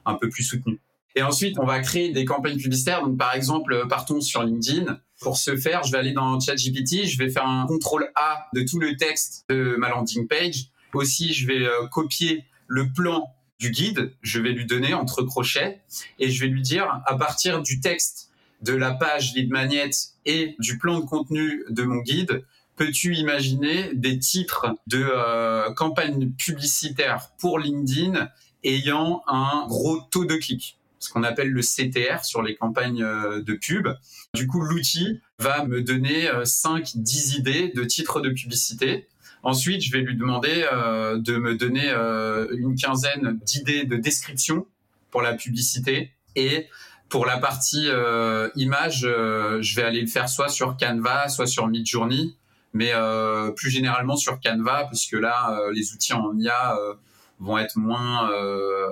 un 0.04 0.14
peu 0.14 0.28
plus 0.28 0.42
soutenue. 0.42 0.80
Et 1.14 1.22
ensuite, 1.22 1.58
on 1.58 1.66
va 1.66 1.80
créer 1.80 2.10
des 2.10 2.24
campagnes 2.24 2.56
publicitaires. 2.56 3.02
Donc, 3.02 3.18
par 3.18 3.34
exemple, 3.34 3.86
partons 3.86 4.22
sur 4.22 4.42
LinkedIn. 4.42 4.98
Pour 5.20 5.36
ce 5.36 5.56
faire, 5.56 5.82
je 5.82 5.92
vais 5.92 5.98
aller 5.98 6.12
dans 6.12 6.40
ChatGPT, 6.40 7.04
je 7.04 7.18
vais 7.18 7.28
faire 7.28 7.46
un 7.46 7.66
contrôle 7.66 8.10
A 8.14 8.46
de 8.54 8.62
tout 8.62 8.80
le 8.80 8.96
texte 8.96 9.44
de 9.50 9.76
ma 9.76 9.90
landing 9.90 10.26
page. 10.26 10.70
Aussi, 10.94 11.34
je 11.34 11.46
vais 11.46 11.68
copier 11.90 12.46
le 12.66 12.90
plan 12.92 13.28
du 13.62 13.70
guide, 13.70 14.12
je 14.22 14.40
vais 14.40 14.50
lui 14.50 14.66
donner 14.66 14.92
entre 14.92 15.22
crochets 15.22 15.80
et 16.18 16.32
je 16.32 16.40
vais 16.40 16.48
lui 16.48 16.62
dire 16.62 17.00
à 17.06 17.16
partir 17.16 17.62
du 17.62 17.78
texte 17.78 18.28
de 18.60 18.72
la 18.72 18.90
page 18.90 19.34
lead 19.34 19.50
magnet 19.50 19.90
et 20.26 20.56
du 20.58 20.78
plan 20.78 20.98
de 20.98 21.04
contenu 21.04 21.64
de 21.70 21.84
mon 21.84 22.00
guide, 22.00 22.44
peux-tu 22.74 23.14
imaginer 23.14 23.90
des 23.94 24.18
titres 24.18 24.66
de 24.88 25.04
euh, 25.04 25.72
campagnes 25.74 26.32
publicitaires 26.32 27.30
pour 27.38 27.60
LinkedIn 27.60 28.28
ayant 28.64 29.22
un 29.28 29.64
gros 29.68 30.00
taux 30.10 30.24
de 30.24 30.34
clic 30.34 30.76
ce 30.98 31.10
qu'on 31.10 31.24
appelle 31.24 31.50
le 31.50 31.62
CTR 31.62 32.24
sur 32.24 32.42
les 32.42 32.54
campagnes 32.54 33.02
euh, 33.02 33.42
de 33.42 33.54
pub. 33.54 33.88
Du 34.34 34.46
coup, 34.46 34.60
l'outil 34.60 35.20
va 35.40 35.64
me 35.64 35.82
donner 35.82 36.30
5, 36.44 36.80
euh, 36.80 36.82
10 36.94 37.34
idées 37.34 37.72
de 37.74 37.82
titres 37.82 38.20
de 38.20 38.30
publicité 38.30 39.08
Ensuite, 39.42 39.82
je 39.82 39.90
vais 39.90 40.00
lui 40.00 40.16
demander 40.16 40.66
euh, 40.72 41.18
de 41.18 41.36
me 41.36 41.56
donner 41.56 41.90
euh, 41.90 42.46
une 42.56 42.76
quinzaine 42.76 43.40
d'idées 43.42 43.84
de 43.84 43.96
description 43.96 44.66
pour 45.10 45.20
la 45.20 45.34
publicité. 45.34 46.12
Et 46.36 46.68
pour 47.08 47.26
la 47.26 47.38
partie 47.38 47.88
euh, 47.88 48.48
image, 48.54 49.00
je 49.00 49.76
vais 49.76 49.82
aller 49.82 50.00
le 50.00 50.06
faire 50.06 50.28
soit 50.28 50.48
sur 50.48 50.76
Canva, 50.76 51.28
soit 51.28 51.46
sur 51.46 51.66
Midjourney, 51.66 52.36
mais 52.72 52.92
plus 53.54 53.68
généralement 53.68 54.16
sur 54.16 54.40
Canva, 54.40 54.86
puisque 54.88 55.12
là, 55.12 55.60
les 55.74 55.92
outils 55.92 56.14
en 56.14 56.34
IA 56.38 56.74
vont 57.38 57.58
être 57.58 57.76
moins 57.76 58.30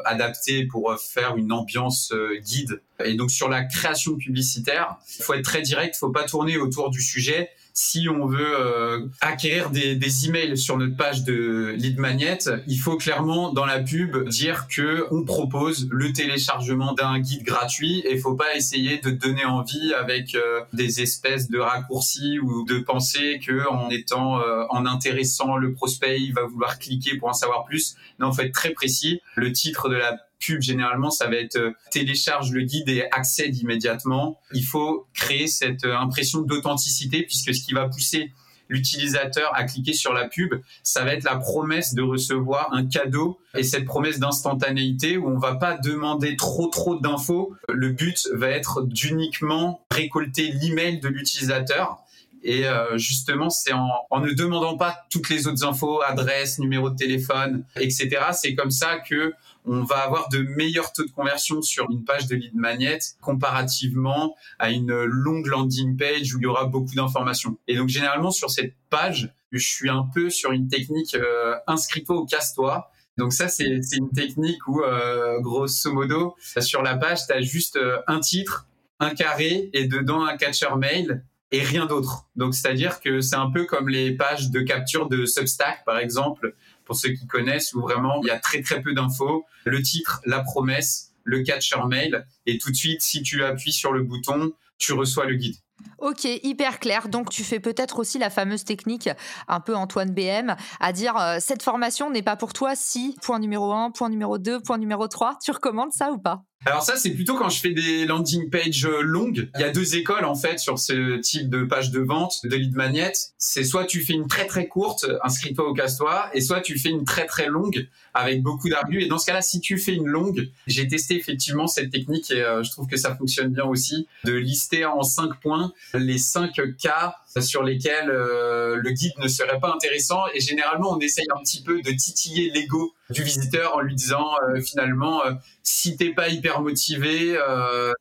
adaptés 0.04 0.66
pour 0.66 0.95
faire 1.00 1.37
une 1.37 1.50
ambiance 1.50 2.12
guide. 2.42 2.83
Et 3.02 3.14
donc 3.14 3.30
sur 3.30 3.49
la 3.49 3.64
création 3.64 4.16
publicitaire, 4.16 4.99
il 5.19 5.25
faut 5.25 5.33
être 5.33 5.45
très 5.45 5.62
direct, 5.62 5.95
il 5.97 5.99
faut 5.99 6.11
pas 6.11 6.25
tourner 6.25 6.59
autour 6.59 6.90
du 6.90 7.00
sujet 7.00 7.49
si 7.73 8.09
on 8.09 8.27
veut 8.27 8.61
euh, 8.61 9.07
acquérir 9.21 9.71
des, 9.71 9.97
des, 9.97 10.27
emails 10.27 10.57
sur 10.57 10.77
notre 10.77 10.97
page 10.97 11.25
de 11.25 11.75
lead 11.77 11.99
magnet, 11.99 12.39
il 12.67 12.79
faut 12.79 12.97
clairement 12.97 13.53
dans 13.53 13.67
la 13.67 13.81
pub 13.81 14.29
dire 14.29 14.67
que 14.69 15.07
on 15.11 15.25
propose 15.25 15.89
le 15.91 16.12
téléchargement 16.12 16.93
d'un 16.93 17.19
guide 17.19 17.45
gratuit 17.45 18.03
et 18.09 18.19
faut 18.19 18.35
pas 18.35 18.55
essayer 18.55 18.99
de 18.99 19.11
donner 19.11 19.45
envie 19.45 19.95
avec 19.95 20.35
euh, 20.35 20.61
des 20.73 21.00
espèces 21.00 21.49
de 21.49 21.59
raccourcis 21.59 22.39
ou 22.39 22.65
de 22.65 22.79
penser 22.79 23.41
que 23.45 23.69
en 23.69 23.91
étant 23.91 24.41
euh, 24.41 24.65
en 24.71 24.87
intéressant 24.87 25.57
le 25.57 25.73
prospect, 25.73 26.21
il 26.21 26.33
va 26.33 26.45
vouloir 26.45 26.79
cliquer 26.79 27.17
pour 27.17 27.29
en 27.29 27.33
savoir 27.33 27.65
plus. 27.65 27.97
Non, 28.19 28.33
faut 28.33 28.43
être 28.43 28.53
très 28.53 28.71
précis. 28.71 29.21
Le 29.37 29.53
titre 29.53 29.89
de 29.89 29.97
la 29.97 30.19
pub, 30.40 30.61
généralement, 30.62 31.11
ça 31.11 31.28
va 31.28 31.37
être 31.37 31.56
euh, 31.56 31.73
télécharge 31.90 32.50
le 32.52 32.62
guide 32.62 32.88
et 32.88 33.04
accède 33.12 33.56
immédiatement. 33.56 34.40
Il 34.52 34.64
faut 34.64 35.06
créer 35.14 35.47
cette 35.47 35.85
euh, 35.85 35.97
impression 35.97 36.40
d'authenticité 36.40 37.23
puisque 37.23 37.54
ce 37.54 37.62
qui 37.62 37.73
va 37.73 37.88
pousser 37.88 38.32
l'utilisateur 38.70 39.50
à 39.54 39.64
cliquer 39.64 39.92
sur 39.92 40.14
la 40.14 40.28
pub, 40.28 40.54
ça 40.82 41.04
va 41.04 41.12
être 41.12 41.25
la 41.25 41.37
promesse 41.37 41.92
de 41.92 42.02
recevoir 42.02 42.73
un 42.73 42.87
cadeau 42.87 43.38
et 43.54 43.64
cette 43.64 43.85
promesse 43.85 44.18
d'instantanéité 44.18 45.18
où 45.18 45.28
on 45.28 45.38
va 45.38 45.56
pas 45.56 45.76
demander 45.76 46.37
trop 46.37 46.68
trop 46.68 46.94
d'infos. 46.99 47.52
Le 47.68 47.90
but 47.90 48.28
va 48.32 48.49
être 48.49 48.82
d'uniquement 48.82 49.85
récolter 49.90 50.52
l'email 50.52 51.00
de 51.00 51.09
l'utilisateur 51.09 51.99
Et 52.44 52.66
euh, 52.66 52.97
justement, 52.97 53.50
c'est 53.50 53.73
en, 53.73 54.20
ne 54.20 54.32
demandant 54.32 54.76
pas 54.76 55.04
toutes 55.11 55.28
les 55.28 55.49
autres 55.49 55.64
infos, 55.64 56.00
adresse, 56.02 56.61
numéro 56.61 56.90
de 56.90 56.97
téléphone, 56.97 57.64
etc. 57.76 58.09
C'est 58.32 58.54
comme 58.54 58.70
ça 58.70 58.99
que 58.99 59.35
on 59.64 59.83
va 59.83 59.97
avoir 59.97 60.29
de 60.29 60.38
meilleurs 60.38 60.93
taux 60.93 61.05
de 61.05 61.11
conversion 61.11 61.62
sur 61.62 61.90
une 61.90 62.05
page 62.05 62.26
de 62.26 62.37
lead 62.37 62.55
magnet 62.55 62.99
comparativement 63.21 64.35
à 64.59 64.71
une 64.71 64.93
longue 65.05 65.47
landing 65.47 65.97
page 65.97 66.35
où 66.35 66.38
il 66.38 66.43
y 66.43 66.47
aura 66.47 66.64
beaucoup 66.64 66.95
d'informations. 66.95 67.59
Et 67.69 67.76
donc 67.76 67.88
généralement 67.88 68.31
sur 68.31 68.50
cette 68.50 68.75
page, 68.88 69.35
je 69.52 69.67
suis 69.67 69.90
un 69.90 70.09
peu 70.14 70.31
sur 70.31 70.52
une 70.52 70.69
technique 70.69 71.14
euh, 71.14 71.57
inscris-toi 71.67 72.17
ou 72.17 72.26
casse-toi. 72.26 72.90
Donc 73.19 73.33
ça, 73.33 73.49
c'est 73.49 73.67
une 73.67 74.11
technique 74.11 74.67
où, 74.67 74.83
euh, 74.83 75.40
grosso 75.40 75.93
modo, 75.93 76.37
sur 76.61 76.83
la 76.83 76.97
page, 76.97 77.26
tu 77.26 77.33
as 77.33 77.43
juste 77.43 77.76
euh, 77.76 78.00
un 78.07 78.21
titre, 78.21 78.67
un 78.99 79.14
carré 79.14 79.71
et 79.73 79.87
dedans 79.87 80.25
un 80.25 80.37
catcher 80.37 80.75
mail 80.79 81.25
et 81.52 81.62
rien 81.62 81.87
d'autre. 81.87 82.29
Donc 82.37 82.55
c'est-à-dire 82.55 83.00
que 83.00 83.21
c'est 83.21 83.37
un 83.37 83.50
peu 83.50 83.64
comme 83.64 83.88
les 83.88 84.12
pages 84.12 84.50
de 84.50 84.61
capture 84.61 85.09
de 85.09 85.26
Substack, 85.26 85.85
par 85.85 85.99
exemple, 85.99 86.55
pour 86.90 86.99
ceux 86.99 87.11
qui 87.11 87.25
connaissent, 87.28 87.73
où 87.73 87.82
vraiment 87.82 88.20
il 88.20 88.26
y 88.26 88.30
a 88.30 88.40
très 88.40 88.62
très 88.62 88.82
peu 88.82 88.92
d'infos. 88.92 89.47
Le 89.64 89.80
titre, 89.80 90.20
la 90.26 90.40
promesse, 90.40 91.12
le 91.23 91.44
catcher 91.44 91.76
mail, 91.88 92.26
et 92.47 92.59
tout 92.59 92.73
de 92.73 92.75
suite, 92.75 93.00
si 93.00 93.23
tu 93.23 93.44
appuies 93.44 93.73
sur 93.73 93.92
le 93.92 94.02
bouton, 94.02 94.50
tu 94.76 94.92
reçois 94.92 95.25
le 95.25 95.37
guide. 95.37 95.54
Ok, 95.99 96.25
hyper 96.25 96.80
clair. 96.80 97.09
Donc 97.09 97.30
tu 97.30 97.44
fais 97.44 97.61
peut-être 97.61 98.00
aussi 98.00 98.18
la 98.18 98.28
fameuse 98.28 98.64
technique, 98.64 99.09
un 99.47 99.61
peu 99.61 99.76
Antoine 99.76 100.11
BM, 100.11 100.56
à 100.80 100.92
dire 100.92 101.16
euh, 101.16 101.37
cette 101.38 101.62
formation 101.62 102.11
n'est 102.11 102.23
pas 102.23 102.35
pour 102.35 102.52
toi 102.52 102.75
si, 102.75 103.16
point 103.23 103.38
numéro 103.38 103.70
1, 103.70 103.92
point 103.92 104.09
numéro 104.09 104.38
2, 104.38 104.61
point 104.61 104.78
numéro 104.78 105.06
3. 105.06 105.38
Tu 105.44 105.52
recommandes 105.52 105.92
ça 105.92 106.11
ou 106.11 106.18
pas? 106.18 106.42
Alors 106.67 106.83
ça, 106.83 106.97
c'est 106.97 107.12
plutôt 107.12 107.37
quand 107.37 107.49
je 107.49 107.59
fais 107.59 107.73
des 107.73 108.05
landing 108.05 108.50
pages 108.50 108.85
euh, 108.85 109.00
longues. 109.00 109.49
Il 109.55 109.62
y 109.62 109.64
a 109.64 109.71
deux 109.71 109.97
écoles 109.97 110.26
en 110.26 110.35
fait 110.35 110.59
sur 110.59 110.79
ce 110.79 111.17
type 111.17 111.49
de 111.49 111.64
page 111.64 111.90
de 111.90 112.00
vente 112.00 112.45
de 112.45 112.55
lead 112.55 112.76
magnet. 112.76 113.12
C'est 113.38 113.64
soit 113.64 113.87
tu 113.87 114.02
fais 114.02 114.12
une 114.12 114.29
très 114.29 114.47
très 114.47 114.69
courte, 114.69 115.07
inscris-toi 115.25 115.67
au 115.67 115.73
casse-toi, 115.73 116.29
et 116.35 116.43
soit 116.43 116.61
tu 116.61 116.79
fais 116.79 116.90
une 116.90 117.05
très 117.05 117.25
très 117.25 117.47
longue 117.47 117.88
avec 118.12 118.43
beaucoup 118.43 118.69
d'argus. 118.69 119.02
Et 119.02 119.09
dans 119.09 119.17
ce 119.17 119.25
cas-là, 119.25 119.40
si 119.40 119.61
tu 119.61 119.79
fais 119.79 119.95
une 119.95 120.07
longue, 120.07 120.50
j'ai 120.67 120.87
testé 120.87 121.17
effectivement 121.17 121.67
cette 121.67 121.90
technique 121.90 122.31
et 122.31 122.43
euh, 122.43 122.62
je 122.62 122.71
trouve 122.71 122.87
que 122.87 122.99
ça 122.99 123.17
fonctionne 123.17 123.49
bien 123.49 123.64
aussi, 123.64 124.07
de 124.25 124.35
lister 124.35 124.85
en 124.85 125.02
cinq 125.02 125.40
points 125.40 125.73
les 125.95 126.19
cinq 126.19 126.61
cas 126.79 127.14
sur 127.39 127.63
lesquels 127.63 128.11
euh, 128.11 128.77
le 128.77 128.91
guide 128.91 129.13
ne 129.19 129.29
serait 129.29 129.61
pas 129.61 129.73
intéressant. 129.73 130.23
Et 130.35 130.41
généralement, 130.41 130.91
on 130.93 130.99
essaye 130.99 131.27
un 131.37 131.41
petit 131.43 131.63
peu 131.63 131.81
de 131.81 131.91
titiller 131.93 132.51
l'ego 132.51 132.93
du 133.11 133.23
visiteur 133.23 133.77
en 133.77 133.81
lui 133.81 133.95
disant 133.95 134.35
euh, 134.49 134.61
finalement, 134.61 135.25
euh, 135.25 135.33
si 135.63 135.97
t'es 135.97 136.13
pas 136.13 136.29
hyper 136.29 136.61
motivé, 136.61 137.39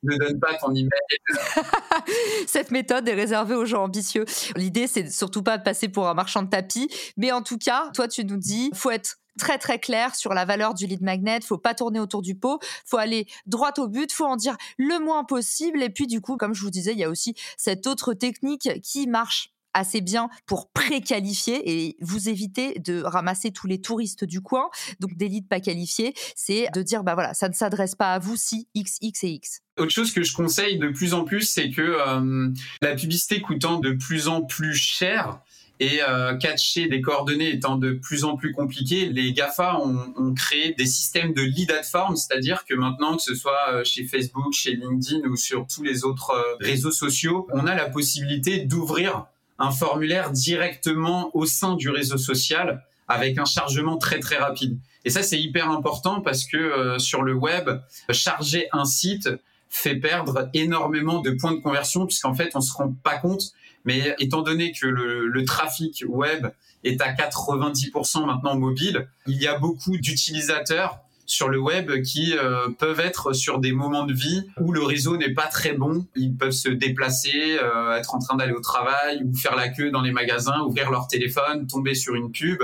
ne 0.02 0.16
donne 0.18 0.40
pas 0.40 0.54
ton 0.54 0.74
email. 0.74 0.90
Cette 2.46 2.72
méthode 2.72 3.08
est 3.08 3.14
réservée 3.14 3.54
aux 3.54 3.66
gens 3.66 3.84
ambitieux. 3.84 4.24
L'idée, 4.56 4.88
c'est 4.88 5.08
surtout 5.10 5.42
pas 5.42 5.58
de 5.58 5.62
passer 5.62 5.88
pour 5.88 6.08
un 6.08 6.14
marchand 6.14 6.42
de 6.42 6.50
tapis, 6.50 6.88
mais 7.16 7.30
en 7.30 7.42
tout 7.42 7.58
cas, 7.58 7.90
toi, 7.94 8.08
tu 8.08 8.24
nous 8.24 8.36
dis, 8.36 8.70
faut 8.74 8.90
être 8.90 9.16
très 9.40 9.58
très 9.58 9.78
clair 9.78 10.14
sur 10.14 10.34
la 10.34 10.44
valeur 10.44 10.74
du 10.74 10.86
lead 10.86 11.02
magnet. 11.02 11.40
Faut 11.40 11.58
pas 11.58 11.74
tourner 11.74 11.98
autour 11.98 12.22
du 12.22 12.34
pot. 12.34 12.60
Faut 12.84 12.98
aller 12.98 13.26
droit 13.46 13.72
au 13.78 13.88
but. 13.88 14.12
Faut 14.12 14.26
en 14.26 14.36
dire 14.36 14.56
le 14.78 14.98
moins 14.98 15.24
possible. 15.24 15.82
Et 15.82 15.90
puis 15.90 16.06
du 16.06 16.20
coup, 16.20 16.36
comme 16.36 16.54
je 16.54 16.62
vous 16.62 16.70
disais, 16.70 16.92
il 16.92 16.98
y 16.98 17.04
a 17.04 17.10
aussi 17.10 17.34
cette 17.56 17.86
autre 17.86 18.14
technique 18.14 18.68
qui 18.82 19.06
marche 19.06 19.52
assez 19.72 20.00
bien 20.00 20.28
pour 20.46 20.70
préqualifier 20.72 21.86
et 21.86 21.96
vous 22.00 22.28
éviter 22.28 22.78
de 22.80 23.02
ramasser 23.02 23.52
tous 23.52 23.66
les 23.66 23.80
touristes 23.80 24.24
du 24.24 24.40
coin. 24.40 24.68
Donc 24.98 25.16
des 25.16 25.28
leads 25.28 25.48
pas 25.48 25.60
qualifiés, 25.60 26.14
c'est 26.34 26.68
de 26.74 26.82
dire 26.82 27.04
bah 27.04 27.14
voilà, 27.14 27.34
ça 27.34 27.48
ne 27.48 27.54
s'adresse 27.54 27.94
pas 27.94 28.14
à 28.14 28.18
vous 28.18 28.36
si 28.36 28.68
X, 28.74 28.98
X 29.00 29.24
et 29.24 29.30
X. 29.30 29.60
Autre 29.78 29.92
chose 29.92 30.12
que 30.12 30.22
je 30.22 30.34
conseille 30.34 30.78
de 30.78 30.88
plus 30.88 31.14
en 31.14 31.24
plus, 31.24 31.42
c'est 31.42 31.70
que 31.70 31.80
euh, 31.82 32.52
la 32.82 32.94
publicité 32.96 33.40
coûtant 33.40 33.78
de 33.78 33.92
plus 33.92 34.28
en 34.28 34.42
plus 34.42 34.74
cher, 34.74 35.40
et 35.80 36.02
euh, 36.06 36.36
catcher 36.36 36.88
des 36.88 37.00
coordonnées 37.00 37.50
étant 37.50 37.76
de 37.76 37.92
plus 37.92 38.24
en 38.24 38.36
plus 38.36 38.52
compliqué, 38.52 39.06
les 39.06 39.32
GAFA 39.32 39.78
ont, 39.78 40.12
ont 40.16 40.34
créé 40.34 40.74
des 40.74 40.84
systèmes 40.84 41.32
de 41.32 41.40
lead 41.40 41.70
ad 41.72 41.84
form, 41.84 42.16
c'est-à-dire 42.16 42.66
que 42.66 42.74
maintenant, 42.74 43.16
que 43.16 43.22
ce 43.22 43.34
soit 43.34 43.72
euh, 43.72 43.82
chez 43.82 44.04
Facebook, 44.04 44.52
chez 44.52 44.76
LinkedIn 44.76 45.26
ou 45.26 45.36
sur 45.36 45.66
tous 45.66 45.82
les 45.82 46.04
autres 46.04 46.32
euh, 46.32 46.56
réseaux 46.60 46.92
sociaux, 46.92 47.48
on 47.52 47.66
a 47.66 47.74
la 47.74 47.88
possibilité 47.88 48.58
d'ouvrir 48.58 49.24
un 49.58 49.70
formulaire 49.70 50.30
directement 50.30 51.30
au 51.34 51.46
sein 51.46 51.76
du 51.76 51.88
réseau 51.88 52.18
social 52.18 52.84
avec 53.08 53.38
un 53.38 53.46
chargement 53.46 53.96
très 53.96 54.20
très 54.20 54.36
rapide. 54.36 54.78
Et 55.04 55.10
ça, 55.10 55.22
c'est 55.22 55.40
hyper 55.40 55.70
important 55.70 56.20
parce 56.20 56.44
que 56.44 56.58
euh, 56.58 56.98
sur 56.98 57.22
le 57.22 57.34
web, 57.34 57.70
charger 58.10 58.68
un 58.72 58.84
site 58.84 59.30
fait 59.70 59.96
perdre 59.96 60.50
énormément 60.52 61.20
de 61.20 61.30
points 61.30 61.52
de 61.52 61.60
conversion 61.60 62.06
puisqu'en 62.06 62.34
fait, 62.34 62.50
on 62.54 62.60
se 62.60 62.72
rend 62.72 62.92
pas 63.02 63.16
compte 63.16 63.52
mais 63.84 64.14
étant 64.18 64.42
donné 64.42 64.72
que 64.72 64.86
le, 64.86 65.44
trafic 65.44 66.04
web 66.06 66.48
est 66.84 67.00
à 67.00 67.12
90% 67.12 68.26
maintenant 68.26 68.56
mobile, 68.56 69.08
il 69.26 69.40
y 69.40 69.46
a 69.46 69.58
beaucoup 69.58 69.96
d'utilisateurs 69.96 70.98
sur 71.26 71.48
le 71.48 71.58
web 71.58 72.02
qui 72.02 72.36
euh, 72.36 72.68
peuvent 72.78 73.00
être 73.00 73.32
sur 73.32 73.58
des 73.60 73.72
moments 73.72 74.04
de 74.04 74.12
vie 74.12 74.42
où 74.58 74.72
le 74.72 74.82
réseau 74.82 75.16
n'est 75.16 75.32
pas 75.32 75.46
très 75.46 75.72
bon. 75.72 76.04
Ils 76.16 76.36
peuvent 76.36 76.50
se 76.50 76.68
déplacer, 76.68 77.58
euh, 77.62 77.96
être 77.96 78.14
en 78.14 78.18
train 78.18 78.36
d'aller 78.36 78.52
au 78.52 78.60
travail 78.60 79.22
ou 79.24 79.34
faire 79.34 79.54
la 79.54 79.68
queue 79.68 79.90
dans 79.90 80.02
les 80.02 80.10
magasins, 80.10 80.60
ouvrir 80.62 80.90
leur 80.90 81.06
téléphone, 81.06 81.66
tomber 81.68 81.94
sur 81.94 82.14
une 82.16 82.32
pub. 82.32 82.62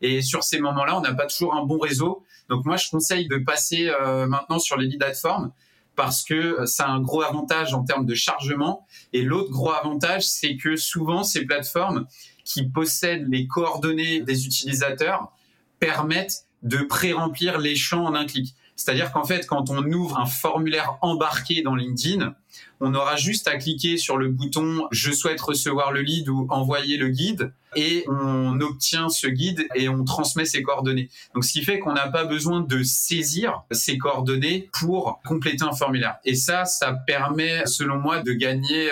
Et 0.00 0.20
sur 0.22 0.42
ces 0.42 0.58
moments-là, 0.60 0.98
on 0.98 1.00
n'a 1.00 1.14
pas 1.14 1.26
toujours 1.26 1.54
un 1.54 1.64
bon 1.64 1.78
réseau. 1.78 2.24
Donc 2.48 2.64
moi, 2.64 2.76
je 2.76 2.88
conseille 2.90 3.28
de 3.28 3.36
passer 3.38 3.88
euh, 3.88 4.26
maintenant 4.26 4.58
sur 4.58 4.76
les 4.76 4.86
lead 4.86 4.98
platforms 4.98 5.52
parce 5.98 6.22
que 6.22 6.64
ça 6.64 6.86
a 6.86 6.90
un 6.90 7.00
gros 7.00 7.22
avantage 7.22 7.74
en 7.74 7.82
termes 7.82 8.06
de 8.06 8.14
chargement. 8.14 8.86
Et 9.12 9.22
l'autre 9.22 9.50
gros 9.50 9.72
avantage, 9.72 10.22
c'est 10.22 10.56
que 10.56 10.76
souvent, 10.76 11.24
ces 11.24 11.44
plateformes 11.44 12.06
qui 12.44 12.68
possèdent 12.68 13.26
les 13.28 13.48
coordonnées 13.48 14.20
des 14.20 14.46
utilisateurs 14.46 15.32
permettent 15.80 16.44
de 16.62 16.78
pré-remplir 16.78 17.58
les 17.58 17.74
champs 17.74 18.04
en 18.04 18.14
un 18.14 18.26
clic. 18.26 18.54
C'est-à-dire 18.78 19.10
qu'en 19.10 19.24
fait, 19.24 19.44
quand 19.44 19.70
on 19.70 19.84
ouvre 19.90 20.20
un 20.20 20.26
formulaire 20.26 20.98
embarqué 21.02 21.62
dans 21.62 21.74
LinkedIn, 21.74 22.32
on 22.78 22.94
aura 22.94 23.16
juste 23.16 23.48
à 23.48 23.56
cliquer 23.56 23.96
sur 23.96 24.16
le 24.16 24.28
bouton 24.28 24.86
Je 24.92 25.10
souhaite 25.10 25.40
recevoir 25.40 25.90
le 25.90 26.00
lead 26.00 26.28
ou 26.28 26.46
envoyer 26.48 26.96
le 26.96 27.08
guide 27.08 27.52
et 27.74 28.04
on 28.06 28.60
obtient 28.60 29.08
ce 29.08 29.26
guide 29.26 29.66
et 29.74 29.88
on 29.88 30.04
transmet 30.04 30.44
ses 30.44 30.62
coordonnées. 30.62 31.10
Donc, 31.34 31.44
ce 31.44 31.52
qui 31.52 31.64
fait 31.64 31.80
qu'on 31.80 31.92
n'a 31.92 32.06
pas 32.06 32.24
besoin 32.24 32.60
de 32.60 32.84
saisir 32.84 33.62
ces 33.72 33.98
coordonnées 33.98 34.70
pour 34.72 35.20
compléter 35.26 35.64
un 35.64 35.72
formulaire. 35.72 36.18
Et 36.24 36.36
ça, 36.36 36.64
ça 36.64 36.92
permet, 36.92 37.66
selon 37.66 37.98
moi, 37.98 38.22
de 38.22 38.32
gagner 38.32 38.90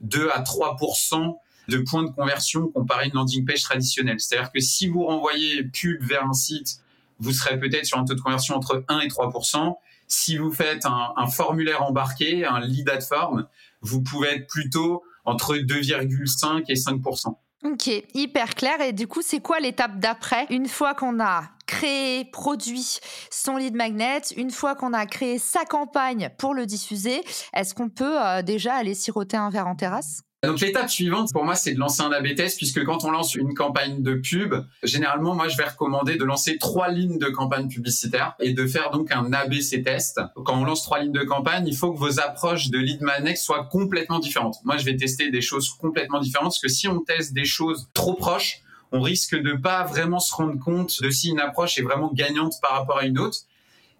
2 0.00 0.20
euh, 0.20 0.34
à 0.34 0.42
3% 0.42 1.36
de 1.68 1.78
points 1.78 2.02
de 2.02 2.10
conversion 2.10 2.66
comparé 2.66 3.04
à 3.04 3.06
une 3.06 3.14
landing 3.14 3.44
page 3.44 3.62
traditionnelle. 3.62 4.18
C'est-à-dire 4.18 4.50
que 4.50 4.58
si 4.58 4.88
vous 4.88 5.04
renvoyez 5.04 5.62
pub 5.62 6.02
vers 6.02 6.24
un 6.24 6.32
site 6.32 6.80
vous 7.18 7.32
serez 7.32 7.58
peut-être 7.58 7.86
sur 7.86 7.98
un 7.98 8.04
taux 8.04 8.14
de 8.14 8.20
conversion 8.20 8.54
entre 8.54 8.84
1 8.88 9.00
et 9.00 9.08
3% 9.08 9.76
Si 10.06 10.36
vous 10.36 10.50
faites 10.50 10.86
un, 10.86 11.26
formulaire 11.26 11.82
embarqué, 11.82 12.44
un 12.44 12.60
lead 12.60 12.88
ad 12.88 13.02
form, 13.02 13.46
vous 13.80 14.02
pouvez 14.02 14.28
être 14.28 14.46
plutôt 14.46 15.02
entre 15.24 15.56
2,5 15.56 16.64
et 16.68 16.74
5% 16.74 17.34
Ok, 17.64 17.90
hyper 18.14 18.54
clair. 18.54 18.80
Et 18.80 18.92
du 18.92 19.08
coup, 19.08 19.20
c'est 19.20 19.40
quoi 19.40 19.58
l'étape 19.58 19.98
d'après? 19.98 20.46
Une 20.50 20.68
fois 20.68 20.94
qu'on 20.94 21.20
a 21.20 21.42
créé, 21.66 22.24
produit 22.24 22.98
son 23.30 23.56
lead 23.56 23.74
magnet, 23.74 24.22
une 24.36 24.50
fois 24.50 24.76
qu'on 24.76 24.92
a 24.92 25.06
créé 25.06 25.38
sa 25.38 25.64
campagne 25.64 26.30
pour 26.38 26.54
le 26.54 26.66
diffuser, 26.66 27.22
est-ce 27.52 27.74
qu'on 27.74 27.88
peut 27.88 28.24
euh, 28.24 28.42
déjà 28.42 28.74
aller 28.74 28.94
siroter 28.94 29.36
un 29.36 29.50
verre 29.50 29.66
en 29.66 29.74
terrasse? 29.74 30.22
Donc 30.44 30.60
l'étape 30.60 30.88
suivante 30.88 31.32
pour 31.32 31.44
moi 31.44 31.56
c'est 31.56 31.74
de 31.74 31.80
lancer 31.80 32.00
un 32.02 32.12
A/B 32.12 32.34
test 32.36 32.58
puisque 32.58 32.84
quand 32.84 33.04
on 33.04 33.10
lance 33.10 33.34
une 33.34 33.54
campagne 33.54 34.02
de 34.02 34.14
pub, 34.14 34.54
généralement 34.84 35.34
moi 35.34 35.48
je 35.48 35.56
vais 35.56 35.64
recommander 35.64 36.16
de 36.16 36.24
lancer 36.24 36.58
trois 36.58 36.88
lignes 36.90 37.18
de 37.18 37.26
campagne 37.26 37.68
publicitaire 37.68 38.34
et 38.38 38.52
de 38.52 38.66
faire 38.66 38.90
donc 38.90 39.10
un 39.10 39.32
ABC 39.32 39.82
test. 39.82 40.20
Quand 40.44 40.60
on 40.60 40.64
lance 40.64 40.84
trois 40.84 41.00
lignes 41.00 41.12
de 41.12 41.24
campagne, 41.24 41.66
il 41.66 41.76
faut 41.76 41.92
que 41.92 41.98
vos 41.98 42.20
approches 42.20 42.70
de 42.70 42.78
lead 42.78 43.00
magnet 43.02 43.34
soient 43.34 43.64
complètement 43.64 44.20
différentes. 44.20 44.58
Moi 44.64 44.76
je 44.76 44.84
vais 44.84 44.96
tester 44.96 45.30
des 45.30 45.40
choses 45.40 45.70
complètement 45.70 46.20
différentes 46.20 46.50
parce 46.50 46.60
que 46.60 46.68
si 46.68 46.86
on 46.86 47.00
teste 47.00 47.32
des 47.32 47.44
choses 47.44 47.88
trop 47.92 48.14
proches, 48.14 48.62
on 48.92 49.00
risque 49.00 49.34
de 49.34 49.54
pas 49.54 49.84
vraiment 49.84 50.20
se 50.20 50.34
rendre 50.34 50.58
compte 50.58 51.02
de 51.02 51.10
si 51.10 51.30
une 51.30 51.40
approche 51.40 51.78
est 51.78 51.82
vraiment 51.82 52.10
gagnante 52.12 52.54
par 52.62 52.78
rapport 52.78 52.98
à 52.98 53.04
une 53.04 53.18
autre. 53.18 53.38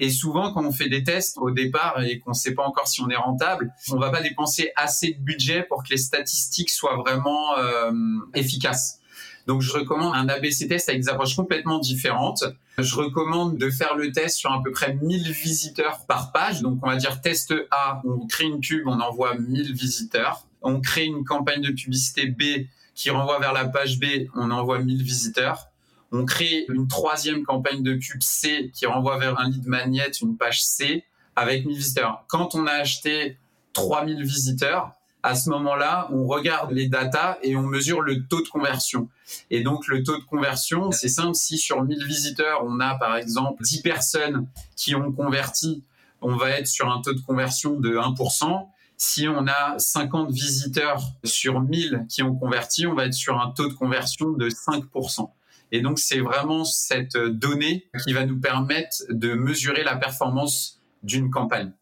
Et 0.00 0.10
souvent, 0.10 0.52
quand 0.52 0.64
on 0.64 0.72
fait 0.72 0.88
des 0.88 1.02
tests 1.02 1.38
au 1.38 1.50
départ 1.50 2.02
et 2.02 2.20
qu'on 2.20 2.30
ne 2.30 2.36
sait 2.36 2.54
pas 2.54 2.64
encore 2.64 2.86
si 2.86 3.00
on 3.00 3.08
est 3.08 3.16
rentable, 3.16 3.72
on 3.90 3.98
va 3.98 4.10
pas 4.10 4.22
dépenser 4.22 4.70
assez 4.76 5.14
de 5.14 5.20
budget 5.20 5.64
pour 5.64 5.82
que 5.82 5.90
les 5.90 5.96
statistiques 5.96 6.70
soient 6.70 6.96
vraiment 6.96 7.58
euh, 7.58 7.92
efficaces. 8.34 9.00
Donc, 9.48 9.62
je 9.62 9.72
recommande 9.72 10.14
un 10.14 10.28
ABC 10.28 10.68
test 10.68 10.90
avec 10.90 11.00
des 11.00 11.08
approches 11.08 11.34
complètement 11.34 11.78
différentes. 11.78 12.44
Je 12.76 12.94
recommande 12.94 13.56
de 13.56 13.70
faire 13.70 13.96
le 13.96 14.12
test 14.12 14.36
sur 14.36 14.52
à 14.52 14.62
peu 14.62 14.70
près 14.72 14.94
1000 14.94 15.32
visiteurs 15.32 16.04
par 16.06 16.32
page. 16.32 16.60
Donc, 16.60 16.78
on 16.82 16.88
va 16.88 16.96
dire 16.96 17.22
test 17.22 17.54
A, 17.70 18.02
on 18.04 18.26
crée 18.26 18.44
une 18.44 18.60
pub, 18.60 18.86
on 18.86 19.00
envoie 19.00 19.36
1000 19.36 19.72
visiteurs. 19.72 20.44
On 20.60 20.80
crée 20.80 21.06
une 21.06 21.24
campagne 21.24 21.62
de 21.62 21.70
publicité 21.70 22.26
B 22.26 22.66
qui 22.94 23.08
renvoie 23.10 23.38
vers 23.38 23.54
la 23.54 23.64
page 23.64 23.98
B, 23.98 24.04
on 24.34 24.50
envoie 24.50 24.80
1000 24.80 25.02
visiteurs. 25.02 25.68
On 26.12 26.24
crée 26.24 26.64
une 26.68 26.88
troisième 26.88 27.44
campagne 27.44 27.82
de 27.82 27.94
pub 27.94 28.22
C 28.22 28.70
qui 28.74 28.86
renvoie 28.86 29.18
vers 29.18 29.38
un 29.40 29.48
lead 29.48 29.66
magnet, 29.66 30.10
une 30.22 30.36
page 30.36 30.62
C 30.62 31.04
avec 31.36 31.66
1000 31.66 31.76
visiteurs. 31.76 32.24
Quand 32.28 32.54
on 32.54 32.66
a 32.66 32.72
acheté 32.72 33.36
3000 33.74 34.22
visiteurs, 34.22 34.92
à 35.22 35.34
ce 35.34 35.50
moment-là, 35.50 36.08
on 36.12 36.26
regarde 36.26 36.70
les 36.72 36.88
datas 36.88 37.38
et 37.42 37.56
on 37.56 37.62
mesure 37.62 38.00
le 38.00 38.26
taux 38.26 38.40
de 38.40 38.48
conversion. 38.48 39.08
Et 39.50 39.62
donc, 39.62 39.86
le 39.88 40.02
taux 40.02 40.16
de 40.16 40.24
conversion, 40.24 40.90
c'est 40.92 41.08
simple. 41.08 41.34
Si 41.34 41.58
sur 41.58 41.82
1000 41.82 42.04
visiteurs, 42.06 42.64
on 42.64 42.80
a 42.80 42.94
par 42.94 43.16
exemple 43.16 43.62
10 43.62 43.82
personnes 43.82 44.46
qui 44.76 44.94
ont 44.94 45.12
converti, 45.12 45.82
on 46.20 46.36
va 46.36 46.50
être 46.50 46.66
sur 46.66 46.90
un 46.90 47.00
taux 47.02 47.14
de 47.14 47.20
conversion 47.20 47.78
de 47.78 47.96
1%. 47.96 48.68
Si 48.96 49.28
on 49.28 49.46
a 49.46 49.78
50 49.78 50.30
visiteurs 50.30 51.02
sur 51.24 51.60
1000 51.60 52.06
qui 52.08 52.22
ont 52.22 52.34
converti, 52.34 52.86
on 52.86 52.94
va 52.94 53.06
être 53.06 53.14
sur 53.14 53.40
un 53.40 53.50
taux 53.50 53.68
de 53.68 53.74
conversion 53.74 54.30
de 54.30 54.48
5%. 54.48 55.30
Et 55.72 55.80
donc, 55.80 55.98
c'est 55.98 56.20
vraiment 56.20 56.64
cette 56.64 57.16
donnée 57.16 57.90
qui 58.04 58.12
va 58.12 58.24
nous 58.24 58.40
permettre 58.40 58.96
de 59.10 59.34
mesurer 59.34 59.84
la 59.84 59.96
performance 59.96 60.80
d'une 61.02 61.30
campagne. 61.30 61.72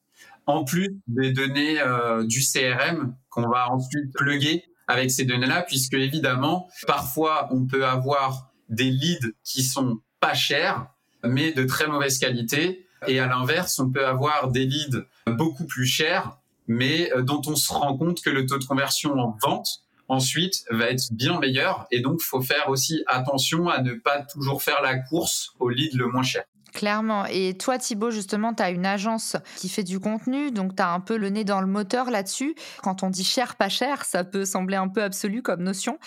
En 0.46 0.64
plus 0.64 1.00
des 1.08 1.32
données 1.32 1.80
euh, 1.80 2.24
du 2.24 2.40
CRM 2.40 3.16
qu'on 3.28 3.48
va 3.48 3.70
ensuite 3.70 4.12
plugger 4.14 4.64
avec 4.86 5.10
ces 5.10 5.24
données-là, 5.24 5.62
puisque 5.62 5.94
évidemment, 5.94 6.68
parfois, 6.86 7.48
on 7.50 7.66
peut 7.66 7.84
avoir 7.84 8.52
des 8.68 8.90
leads 8.90 9.32
qui 9.42 9.62
sont 9.64 9.98
pas 10.20 10.34
chers, 10.34 10.86
mais 11.24 11.52
de 11.52 11.64
très 11.64 11.88
mauvaise 11.88 12.18
qualité. 12.18 12.86
Et 13.08 13.18
à 13.18 13.26
l'inverse, 13.26 13.78
on 13.78 13.90
peut 13.90 14.06
avoir 14.06 14.50
des 14.50 14.64
leads 14.64 15.04
beaucoup 15.26 15.66
plus 15.66 15.86
chers, 15.86 16.38
mais 16.68 17.12
euh, 17.12 17.22
dont 17.22 17.42
on 17.46 17.56
se 17.56 17.72
rend 17.72 17.96
compte 17.96 18.22
que 18.22 18.30
le 18.30 18.46
taux 18.46 18.58
de 18.58 18.64
conversion 18.64 19.12
en 19.18 19.36
vente 19.42 19.82
ensuite 20.08 20.64
va 20.70 20.86
être 20.90 21.12
bien 21.12 21.38
meilleur. 21.38 21.86
Et 21.90 22.00
donc, 22.00 22.20
faut 22.20 22.42
faire 22.42 22.68
aussi 22.68 23.02
attention 23.06 23.68
à 23.68 23.80
ne 23.80 23.94
pas 23.94 24.22
toujours 24.22 24.62
faire 24.62 24.82
la 24.82 24.98
course 24.98 25.52
au 25.58 25.68
lead 25.68 25.94
le 25.94 26.06
moins 26.06 26.22
cher. 26.22 26.44
Clairement. 26.76 27.24
Et 27.24 27.56
toi, 27.56 27.78
Thibaut, 27.78 28.10
justement, 28.10 28.52
tu 28.52 28.62
as 28.62 28.68
une 28.68 28.84
agence 28.84 29.36
qui 29.56 29.70
fait 29.70 29.82
du 29.82 29.98
contenu, 29.98 30.50
donc 30.50 30.76
tu 30.76 30.82
as 30.82 30.92
un 30.92 31.00
peu 31.00 31.16
le 31.16 31.30
nez 31.30 31.42
dans 31.42 31.62
le 31.62 31.66
moteur 31.66 32.10
là-dessus. 32.10 32.54
Quand 32.82 33.02
on 33.02 33.08
dit 33.08 33.24
cher, 33.24 33.56
pas 33.56 33.70
cher, 33.70 34.04
ça 34.04 34.24
peut 34.24 34.44
sembler 34.44 34.76
un 34.76 34.88
peu 34.88 35.02
absolu 35.02 35.40
comme 35.40 35.62
notion. 35.62 35.98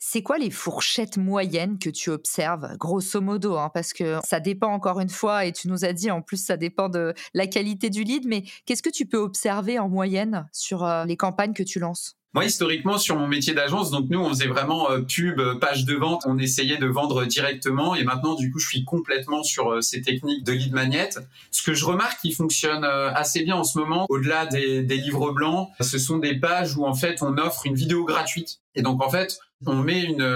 C'est 0.00 0.24
quoi 0.24 0.38
les 0.38 0.50
fourchettes 0.50 1.16
moyennes 1.16 1.78
que 1.78 1.90
tu 1.90 2.10
observes, 2.10 2.76
grosso 2.76 3.20
modo 3.20 3.56
hein, 3.56 3.70
Parce 3.72 3.92
que 3.92 4.18
ça 4.24 4.40
dépend 4.40 4.72
encore 4.72 4.98
une 4.98 5.10
fois, 5.10 5.44
et 5.44 5.52
tu 5.52 5.68
nous 5.68 5.84
as 5.84 5.92
dit 5.92 6.10
en 6.10 6.22
plus, 6.22 6.44
ça 6.44 6.56
dépend 6.56 6.88
de 6.88 7.14
la 7.32 7.46
qualité 7.46 7.88
du 7.88 8.02
lead, 8.02 8.26
mais 8.26 8.42
qu'est-ce 8.64 8.82
que 8.82 8.90
tu 8.90 9.06
peux 9.06 9.18
observer 9.18 9.78
en 9.78 9.88
moyenne 9.88 10.48
sur 10.52 10.84
euh, 10.84 11.04
les 11.04 11.16
campagnes 11.16 11.52
que 11.52 11.62
tu 11.62 11.78
lances? 11.78 12.16
Moi, 12.36 12.44
historiquement, 12.44 12.98
sur 12.98 13.16
mon 13.16 13.26
métier 13.26 13.54
d'agence, 13.54 13.90
donc 13.90 14.10
nous, 14.10 14.20
on 14.20 14.28
faisait 14.28 14.46
vraiment 14.46 14.90
euh, 14.90 15.00
pub, 15.00 15.40
euh, 15.40 15.54
page 15.58 15.86
de 15.86 15.94
vente, 15.94 16.20
on 16.26 16.36
essayait 16.36 16.76
de 16.76 16.86
vendre 16.86 17.24
directement. 17.24 17.94
Et 17.94 18.04
maintenant, 18.04 18.34
du 18.34 18.52
coup, 18.52 18.58
je 18.58 18.68
suis 18.68 18.84
complètement 18.84 19.42
sur 19.42 19.72
euh, 19.72 19.80
ces 19.80 20.02
techniques 20.02 20.44
de 20.44 20.52
lead 20.52 20.74
magnet. 20.74 21.08
Ce 21.50 21.62
que 21.62 21.72
je 21.72 21.86
remarque 21.86 22.20
qui 22.20 22.32
fonctionne 22.32 22.84
assez 22.84 23.42
bien 23.42 23.56
en 23.56 23.64
ce 23.64 23.78
moment, 23.78 24.04
au-delà 24.10 24.44
des, 24.44 24.82
livres 24.82 25.32
blancs, 25.32 25.70
ce 25.80 25.96
sont 25.96 26.18
des 26.18 26.38
pages 26.38 26.76
où 26.76 26.84
en 26.84 26.92
fait, 26.92 27.22
on 27.22 27.38
offre 27.38 27.64
une 27.64 27.74
vidéo 27.74 28.04
gratuite. 28.04 28.58
Et 28.74 28.82
donc, 28.82 29.02
en 29.02 29.08
fait, 29.08 29.38
on 29.64 29.76
met 29.76 30.02
une, 30.02 30.30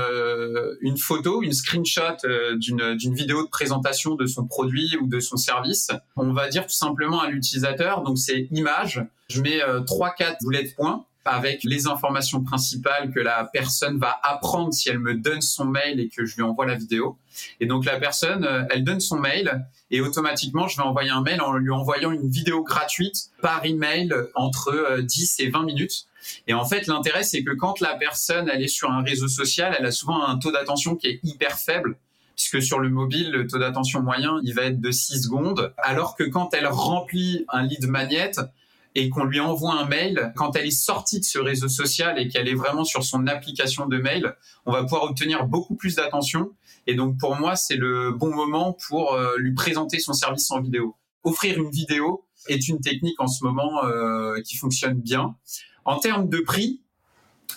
une 0.80 0.97
photo, 0.97 1.42
une 1.42 1.52
screenshot 1.52 2.16
d'une, 2.54 2.97
d'une 2.97 3.14
vidéo 3.14 3.42
de 3.42 3.50
présentation 3.50 4.14
de 4.14 4.25
son 4.25 4.47
produit 4.47 4.97
ou 5.02 5.07
de 5.07 5.21
son 5.21 5.37
service. 5.37 5.90
On 6.16 6.33
va 6.33 6.49
dire 6.49 6.62
tout 6.62 6.73
simplement 6.73 7.21
à 7.21 7.28
l'utilisateur, 7.28 8.02
donc 8.02 8.19
c'est 8.19 8.49
image, 8.52 9.04
je 9.28 9.42
mets 9.42 9.61
trois, 9.87 10.14
quatre 10.14 10.38
bullet 10.42 10.73
points 10.75 11.04
avec 11.24 11.64
les 11.64 11.86
informations 11.86 12.42
principales 12.42 13.10
que 13.12 13.20
la 13.20 13.44
personne 13.44 13.98
va 13.98 14.18
apprendre 14.22 14.72
si 14.72 14.88
elle 14.88 14.98
me 14.98 15.14
donne 15.14 15.42
son 15.42 15.66
mail 15.66 16.00
et 16.00 16.08
que 16.08 16.24
je 16.24 16.36
lui 16.36 16.42
envoie 16.42 16.66
la 16.66 16.74
vidéo. 16.74 17.18
Et 17.60 17.66
donc 17.66 17.84
la 17.84 17.98
personne, 17.98 18.44
euh, 18.44 18.64
elle 18.70 18.84
donne 18.84 19.00
son 19.00 19.18
mail 19.18 19.66
et 19.90 20.00
automatiquement, 20.00 20.68
je 20.68 20.76
vais 20.76 20.82
envoyer 20.82 21.10
un 21.10 21.22
mail 21.22 21.40
en 21.40 21.52
lui 21.54 21.70
envoyant 21.70 22.10
une 22.10 22.28
vidéo 22.28 22.62
gratuite 22.62 23.30
par 23.42 23.64
email 23.64 24.14
entre 24.34 25.00
10 25.00 25.36
euh, 25.40 25.44
et 25.44 25.50
20 25.50 25.64
minutes. 25.64 26.06
Et 26.46 26.54
en 26.54 26.64
fait, 26.64 26.86
l'intérêt, 26.86 27.22
c'est 27.22 27.42
que 27.42 27.52
quand 27.52 27.80
la 27.80 27.94
personne, 27.96 28.50
elle 28.52 28.62
est 28.62 28.68
sur 28.68 28.90
un 28.90 29.02
réseau 29.02 29.28
social, 29.28 29.74
elle 29.78 29.86
a 29.86 29.92
souvent 29.92 30.24
un 30.24 30.38
taux 30.38 30.52
d'attention 30.52 30.96
qui 30.96 31.08
est 31.08 31.20
hyper 31.22 31.58
faible 31.58 31.96
puisque 32.40 32.62
sur 32.62 32.78
le 32.78 32.88
mobile, 32.88 33.30
le 33.30 33.46
taux 33.46 33.58
d'attention 33.58 34.00
moyen, 34.00 34.40
il 34.42 34.54
va 34.54 34.62
être 34.62 34.80
de 34.80 34.90
6 34.90 35.24
secondes, 35.24 35.74
alors 35.76 36.16
que 36.16 36.24
quand 36.24 36.54
elle 36.54 36.66
remplit 36.66 37.44
un 37.50 37.62
lead 37.62 37.86
magnet, 37.86 38.32
et 38.94 39.09
qu'on 39.09 39.24
lui 39.24 39.40
envoie 39.40 39.74
un 39.74 39.87
mail, 39.87 40.33
quand 40.35 40.57
elle 40.57 40.66
est 40.66 40.70
sortie 40.70 41.20
de 41.20 41.24
ce 41.24 41.38
réseau 41.38 41.68
social 41.68 42.18
et 42.18 42.29
qu'elle 42.29 42.48
est 42.48 42.55
vraiment 42.55 42.85
sur 42.85 43.05
son 43.05 43.26
application 43.26 43.87
de 43.87 43.98
mail, 43.98 44.35
on 44.66 44.72
va 44.72 44.83
pouvoir 44.83 45.05
obtenir 45.05 45.46
beaucoup 45.46 45.76
plus 45.76 45.96
d'attention. 45.96 46.50
Et 46.87 46.94
donc 46.94 47.18
pour 47.18 47.37
moi, 47.37 47.55
c'est 47.55 47.76
le 47.76 48.12
bon 48.12 48.35
moment 48.35 48.76
pour 48.88 49.14
euh, 49.14 49.37
lui 49.38 49.55
présenter 49.55 50.00
son 50.00 50.12
service 50.12 50.50
en 50.50 50.61
vidéo. 50.61 50.96
Offrir 51.22 51.59
une 51.59 51.70
vidéo 51.70 52.26
est 52.48 52.68
une 52.68 52.81
technique 52.81 53.20
en 53.20 53.29
ce 53.29 53.44
moment 53.44 53.85
euh, 53.85 54.40
qui 54.42 54.57
fonctionne 54.57 54.94
bien. 54.94 55.37
En 55.85 55.98
termes 55.98 56.29
de 56.29 56.38
prix, 56.40 56.83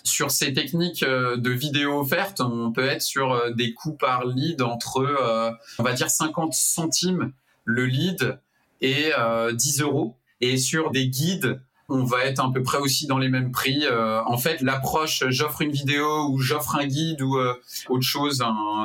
sur 0.03 0.31
ces 0.31 0.53
techniques 0.53 1.03
euh, 1.03 1.37
de 1.37 1.49
vidéo 1.49 1.99
offerte, 1.99 2.41
on 2.41 2.71
peut 2.71 2.85
être 2.85 3.01
sur 3.01 3.53
des 3.55 3.73
coûts 3.73 3.95
par 3.95 4.25
lead 4.25 4.61
entre, 4.61 5.55
on 5.79 5.83
va 5.83 5.93
dire, 5.93 6.09
50 6.09 6.53
centimes 6.53 7.33
le 7.63 7.85
lead 7.85 8.39
et 8.81 9.11
10 9.51 9.81
euros. 9.81 10.17
Et 10.43 10.57
sur 10.57 10.91
des 10.91 11.07
guides, 11.07 11.61
on 11.87 12.03
va 12.03 12.25
être 12.25 12.43
à 12.43 12.51
peu 12.51 12.61
près 12.61 12.79
aussi 12.79 13.07
dans 13.07 13.17
les 13.17 13.29
mêmes 13.29 13.53
prix. 13.53 13.85
Euh, 13.85 14.21
en 14.25 14.37
fait, 14.37 14.59
l'approche 14.59 15.23
j'offre 15.29 15.61
une 15.61 15.71
vidéo 15.71 16.27
ou 16.29 16.39
j'offre 16.39 16.75
un 16.75 16.85
guide 16.85 17.21
ou 17.21 17.37
euh, 17.37 17.53
autre 17.87 18.03
chose, 18.03 18.43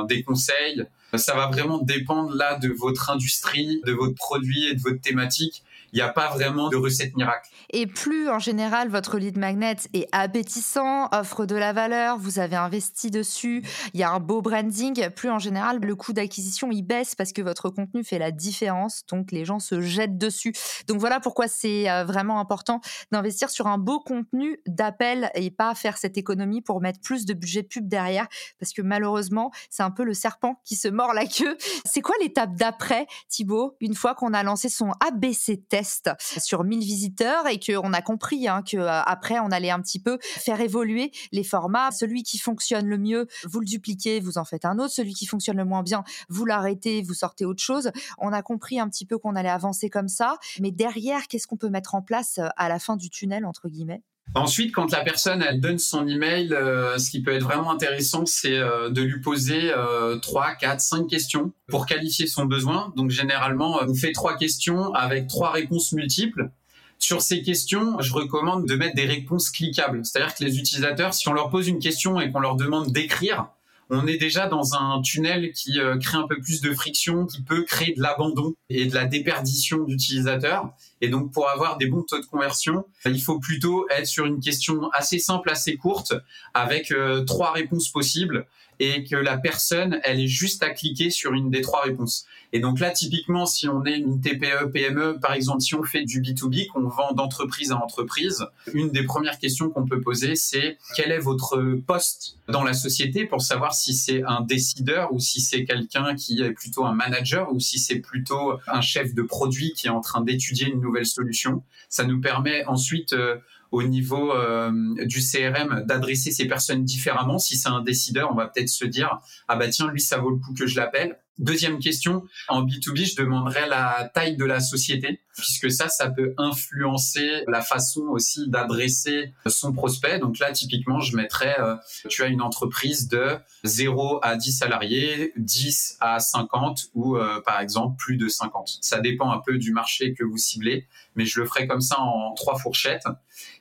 des 0.08 0.22
conseils, 0.22 0.84
ça 1.16 1.34
va 1.34 1.48
vraiment 1.48 1.78
dépendre 1.78 2.32
là 2.32 2.56
de 2.58 2.68
votre 2.68 3.10
industrie, 3.10 3.80
de 3.84 3.92
votre 3.92 4.14
produit 4.14 4.68
et 4.68 4.74
de 4.76 4.80
votre 4.80 5.00
thématique 5.00 5.64
il 5.92 5.96
n'y 5.96 6.03
a 6.03 6.09
pas 6.09 6.31
vraiment 6.31 6.68
de 6.68 6.77
recette 6.77 7.16
miracle. 7.16 7.48
Et 7.70 7.87
plus 7.87 8.29
en 8.29 8.38
général 8.38 8.88
votre 8.88 9.18
lead 9.18 9.38
magnet 9.38 9.77
est 9.94 10.09
appétissant, 10.12 11.09
offre 11.12 11.46
de 11.46 11.57
la 11.57 11.72
valeur, 11.72 12.18
vous 12.18 12.38
avez 12.38 12.57
investi 12.57 13.11
dessus, 13.11 13.62
il 13.94 14.01
y 14.01 14.03
a 14.03 14.11
un 14.11 14.20
beau 14.20 14.42
branding, 14.42 15.11
plus 15.11 15.31
en 15.31 15.38
général 15.38 15.79
le 15.81 15.96
coût 15.96 16.12
d'acquisition 16.12 16.70
il 16.70 16.83
baisse 16.83 17.14
parce 17.14 17.33
que 17.33 17.42
votre 17.42 17.70
contenu 17.70 18.05
fait 18.05 18.18
la 18.18 18.31
différence, 18.31 19.05
donc 19.07 19.33
les 19.33 19.44
gens 19.44 19.59
se 19.59 19.81
jettent 19.81 20.18
dessus. 20.18 20.53
Donc 20.87 20.98
voilà 20.98 21.20
pourquoi 21.20 21.48
c'est 21.48 21.90
euh, 21.90 22.05
vraiment 22.05 22.40
important 22.40 22.81
d'investir 23.12 23.51
sur 23.51 23.66
un 23.66 23.79
beau 23.79 24.01
contenu 24.01 24.61
d'appel 24.66 25.31
et 25.35 25.51
pas 25.51 25.74
faire 25.74 25.96
cette 25.96 26.18
économie 26.18 26.62
pour 26.62 26.81
mettre 26.81 27.01
plus 27.01 27.24
de 27.24 27.35
budget 27.35 27.62
pub 27.62 27.88
derrière 27.88 28.27
parce 28.59 28.72
que 28.72 28.83
malheureusement 28.83 29.51
c'est 29.70 29.83
un 29.83 29.90
peu 29.90 30.05
le 30.05 30.14
serpent 30.14 30.61
qui 30.64 30.77
se 30.77 30.88
mord 30.88 31.12
la 31.12 31.27
queue. 31.27 31.57
C'est 31.85 32.01
quoi 32.01 32.14
l'étape 32.20 32.55
d'après 32.55 33.07
Thibaut 33.29 33.77
une 33.81 33.94
fois 33.94 34.14
qu'on 34.14 34.33
a 34.33 34.42
lancé 34.42 34.68
son 34.68 34.92
ABC 35.01 35.62
sur 35.82 36.64
1000 36.64 36.80
visiteurs 36.80 37.46
et 37.46 37.58
qu'on 37.58 37.92
a 37.92 38.02
compris 38.02 38.48
hein, 38.48 38.62
qu'après, 38.62 39.38
euh, 39.38 39.42
on 39.42 39.50
allait 39.50 39.70
un 39.70 39.80
petit 39.80 40.00
peu 40.00 40.18
faire 40.22 40.60
évoluer 40.60 41.12
les 41.32 41.44
formats. 41.44 41.90
Celui 41.90 42.22
qui 42.22 42.38
fonctionne 42.38 42.86
le 42.86 42.98
mieux, 42.98 43.26
vous 43.44 43.60
le 43.60 43.66
dupliquez, 43.66 44.20
vous 44.20 44.38
en 44.38 44.44
faites 44.44 44.64
un 44.64 44.78
autre. 44.78 44.92
Celui 44.92 45.14
qui 45.14 45.26
fonctionne 45.26 45.56
le 45.56 45.64
moins 45.64 45.82
bien, 45.82 46.04
vous 46.28 46.44
l'arrêtez, 46.44 47.02
vous 47.02 47.14
sortez 47.14 47.44
autre 47.44 47.62
chose. 47.62 47.90
On 48.18 48.32
a 48.32 48.42
compris 48.42 48.80
un 48.80 48.88
petit 48.88 49.06
peu 49.06 49.18
qu'on 49.18 49.36
allait 49.36 49.48
avancer 49.48 49.90
comme 49.90 50.08
ça. 50.08 50.38
Mais 50.60 50.70
derrière, 50.70 51.28
qu'est-ce 51.28 51.46
qu'on 51.46 51.56
peut 51.56 51.70
mettre 51.70 51.94
en 51.94 52.02
place 52.02 52.38
euh, 52.38 52.48
à 52.56 52.68
la 52.68 52.78
fin 52.78 52.96
du 52.96 53.10
tunnel, 53.10 53.44
entre 53.44 53.68
guillemets? 53.68 54.02
Ensuite, 54.34 54.74
quand 54.74 54.92
la 54.92 55.00
personne 55.00 55.42
elle 55.42 55.60
donne 55.60 55.78
son 55.78 56.06
email, 56.06 56.52
euh, 56.52 56.98
ce 56.98 57.10
qui 57.10 57.22
peut 57.22 57.32
être 57.32 57.42
vraiment 57.42 57.70
intéressant, 57.70 58.26
c'est 58.26 58.56
euh, 58.56 58.90
de 58.90 59.02
lui 59.02 59.20
poser 59.20 59.72
euh, 59.72 60.16
trois, 60.18 60.54
quatre, 60.54 60.80
cinq 60.80 61.08
questions 61.08 61.52
pour 61.66 61.86
qualifier 61.86 62.26
son 62.26 62.44
besoin. 62.44 62.92
Donc 62.96 63.10
généralement, 63.10 63.78
on 63.80 63.94
fait 63.94 64.12
trois 64.12 64.36
questions 64.36 64.92
avec 64.94 65.28
trois 65.28 65.50
réponses 65.50 65.92
multiples. 65.92 66.50
Sur 66.98 67.22
ces 67.22 67.42
questions, 67.42 67.96
je 68.00 68.12
recommande 68.12 68.66
de 68.66 68.74
mettre 68.74 68.96
des 68.96 69.06
réponses 69.06 69.50
cliquables. 69.50 70.04
C'est-à-dire 70.04 70.34
que 70.34 70.44
les 70.44 70.58
utilisateurs, 70.58 71.14
si 71.14 71.28
on 71.28 71.32
leur 71.32 71.48
pose 71.48 71.68
une 71.68 71.78
question 71.78 72.20
et 72.20 72.30
qu'on 72.30 72.40
leur 72.40 72.56
demande 72.56 72.92
d'écrire, 72.92 73.48
on 73.90 74.06
est 74.06 74.18
déjà 74.18 74.46
dans 74.46 74.74
un 74.74 75.00
tunnel 75.00 75.52
qui 75.52 75.80
euh, 75.80 75.96
crée 75.96 76.18
un 76.18 76.26
peu 76.26 76.38
plus 76.40 76.60
de 76.60 76.74
friction, 76.74 77.26
qui 77.26 77.42
peut 77.42 77.62
créer 77.62 77.94
de 77.94 78.02
l'abandon 78.02 78.54
et 78.68 78.86
de 78.86 78.94
la 78.94 79.06
déperdition 79.06 79.84
d'utilisateurs. 79.84 80.70
Et 81.00 81.08
donc, 81.08 81.32
pour 81.32 81.48
avoir 81.48 81.76
des 81.78 81.87
bons 81.87 82.02
taux 82.02 82.20
de 82.20 82.26
conversion, 82.26 82.84
il 83.04 83.20
faut 83.20 83.38
plutôt 83.38 83.88
être 83.90 84.06
sur 84.06 84.26
une 84.26 84.40
question 84.40 84.90
assez 84.92 85.18
simple, 85.18 85.50
assez 85.50 85.76
courte, 85.76 86.14
avec 86.54 86.90
euh, 86.90 87.24
trois 87.24 87.52
réponses 87.52 87.88
possibles 87.90 88.46
et 88.80 89.04
que 89.04 89.16
la 89.16 89.37
personne, 89.37 89.98
elle 90.04 90.20
est 90.20 90.28
juste 90.28 90.62
à 90.62 90.70
cliquer 90.70 91.11
sur 91.11 91.32
une 91.32 91.50
des 91.50 91.62
trois 91.62 91.82
réponses. 91.82 92.26
Et 92.52 92.61
donc 92.61 92.80
là, 92.80 92.90
typiquement, 92.90 93.44
si 93.44 93.68
on 93.68 93.84
est 93.84 93.98
une 93.98 94.20
TPE, 94.20 94.70
PME, 94.72 95.18
par 95.20 95.32
exemple, 95.32 95.61
si 95.61 95.74
on 95.74 95.82
fait 95.82 96.04
du 96.04 96.22
B2B, 96.22 96.68
qu'on 96.68 96.88
vend 96.88 97.12
d'entreprise 97.12 97.72
à 97.72 97.76
entreprise, 97.76 98.46
une 98.72 98.90
des 98.90 99.02
premières 99.02 99.38
questions 99.38 99.68
qu'on 99.68 99.84
peut 99.84 100.00
poser, 100.00 100.37
c'est 100.37 100.78
quel 100.96 101.12
est 101.12 101.18
votre 101.18 101.78
poste 101.87 102.37
dans 102.48 102.62
la 102.62 102.72
société? 102.72 103.26
pour 103.26 103.42
savoir 103.42 103.74
si 103.74 103.94
c'est 103.94 104.22
un 104.24 104.40
décideur 104.40 105.12
ou 105.12 105.20
si 105.20 105.40
c'est 105.40 105.64
quelqu'un 105.64 106.14
qui 106.14 106.40
est 106.40 106.52
plutôt 106.52 106.84
un 106.87 106.94
manager 106.94 107.52
ou 107.52 107.61
si 107.61 107.78
c'est 107.78 107.98
plutôt 107.98 108.54
un 108.66 108.80
chef 108.80 109.14
de 109.14 109.22
produit 109.22 109.72
qui 109.72 109.87
est 109.87 109.90
en 109.90 110.00
train 110.00 110.22
d'étudier 110.22 110.68
une 110.68 110.80
nouvelle 110.88 111.07
solution. 111.07 111.62
Ça 111.88 112.05
nous 112.05 112.20
permet 112.20 112.64
ensuite 112.66 113.12
euh, 113.12 113.37
au 113.70 113.83
niveau 113.83 114.33
euh, 114.33 114.72
du 115.05 115.20
CRM 115.20 115.85
d'adresser 115.87 116.31
ces 116.31 116.46
personnes 116.46 116.85
différemment. 116.85 117.38
Si 117.38 117.57
c'est 117.57 117.68
un 117.68 117.83
décideur, 117.83 118.31
on 118.33 118.35
va 118.35 118.48
peut-être 118.48 118.68
se 118.68 118.85
dire 118.85 119.20
ah 119.46 119.57
bah 119.57 119.68
tiens 119.68 119.90
lui 119.90 120.01
ça 120.01 120.18
vaut 120.18 120.31
le 120.31 120.37
coup 120.37 120.55
que 120.55 120.66
je 120.66 120.77
l'appelle. 120.77 121.18
Deuxième 121.38 121.79
question, 121.79 122.24
en 122.48 122.64
B2B, 122.64 123.12
je 123.12 123.16
demanderais 123.16 123.68
la 123.68 124.11
taille 124.12 124.37
de 124.37 124.44
la 124.44 124.59
société, 124.59 125.20
puisque 125.37 125.70
ça, 125.70 125.88
ça 125.88 126.11
peut 126.11 126.35
influencer 126.37 127.44
la 127.46 127.61
façon 127.61 128.01
aussi 128.11 128.48
d'adresser 128.48 129.33
son 129.46 129.72
prospect. 129.72 130.18
Donc 130.18 130.40
là, 130.40 130.51
typiquement, 130.51 130.98
je 130.98 131.16
mettrais, 131.16 131.57
euh, 131.61 131.77
tu 132.09 132.24
as 132.24 132.27
une 132.27 132.42
entreprise 132.42 133.07
de 133.07 133.37
0 133.62 134.18
à 134.22 134.35
10 134.35 134.53
salariés, 134.53 135.33
10 135.37 135.98
à 136.01 136.18
50 136.18 136.87
ou 136.94 137.16
euh, 137.16 137.40
par 137.42 137.61
exemple 137.61 137.94
plus 137.98 138.16
de 138.16 138.27
50. 138.27 138.79
Ça 138.81 139.01
dépend 139.01 139.31
un 139.31 139.40
peu 139.44 139.59
du 139.59 139.72
marché 139.72 140.14
que 140.14 140.24
vous 140.24 140.38
ciblez, 140.38 140.88
mais 141.14 141.24
je 141.24 141.40
le 141.40 141.46
ferai 141.46 141.68
comme 141.68 141.81
ça 141.81 142.01
en 142.01 142.35
trois 142.35 142.59
fourchettes. 142.59 143.07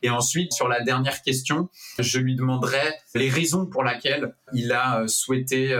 Et 0.01 0.09
ensuite, 0.09 0.53
sur 0.53 0.67
la 0.67 0.81
dernière 0.81 1.21
question, 1.21 1.69
je 1.99 2.17
lui 2.17 2.35
demanderai 2.35 2.95
les 3.13 3.29
raisons 3.29 3.67
pour 3.67 3.83
lesquelles 3.83 4.33
il 4.53 4.71
a 4.71 5.01
euh, 5.01 5.07
souhaité 5.07 5.77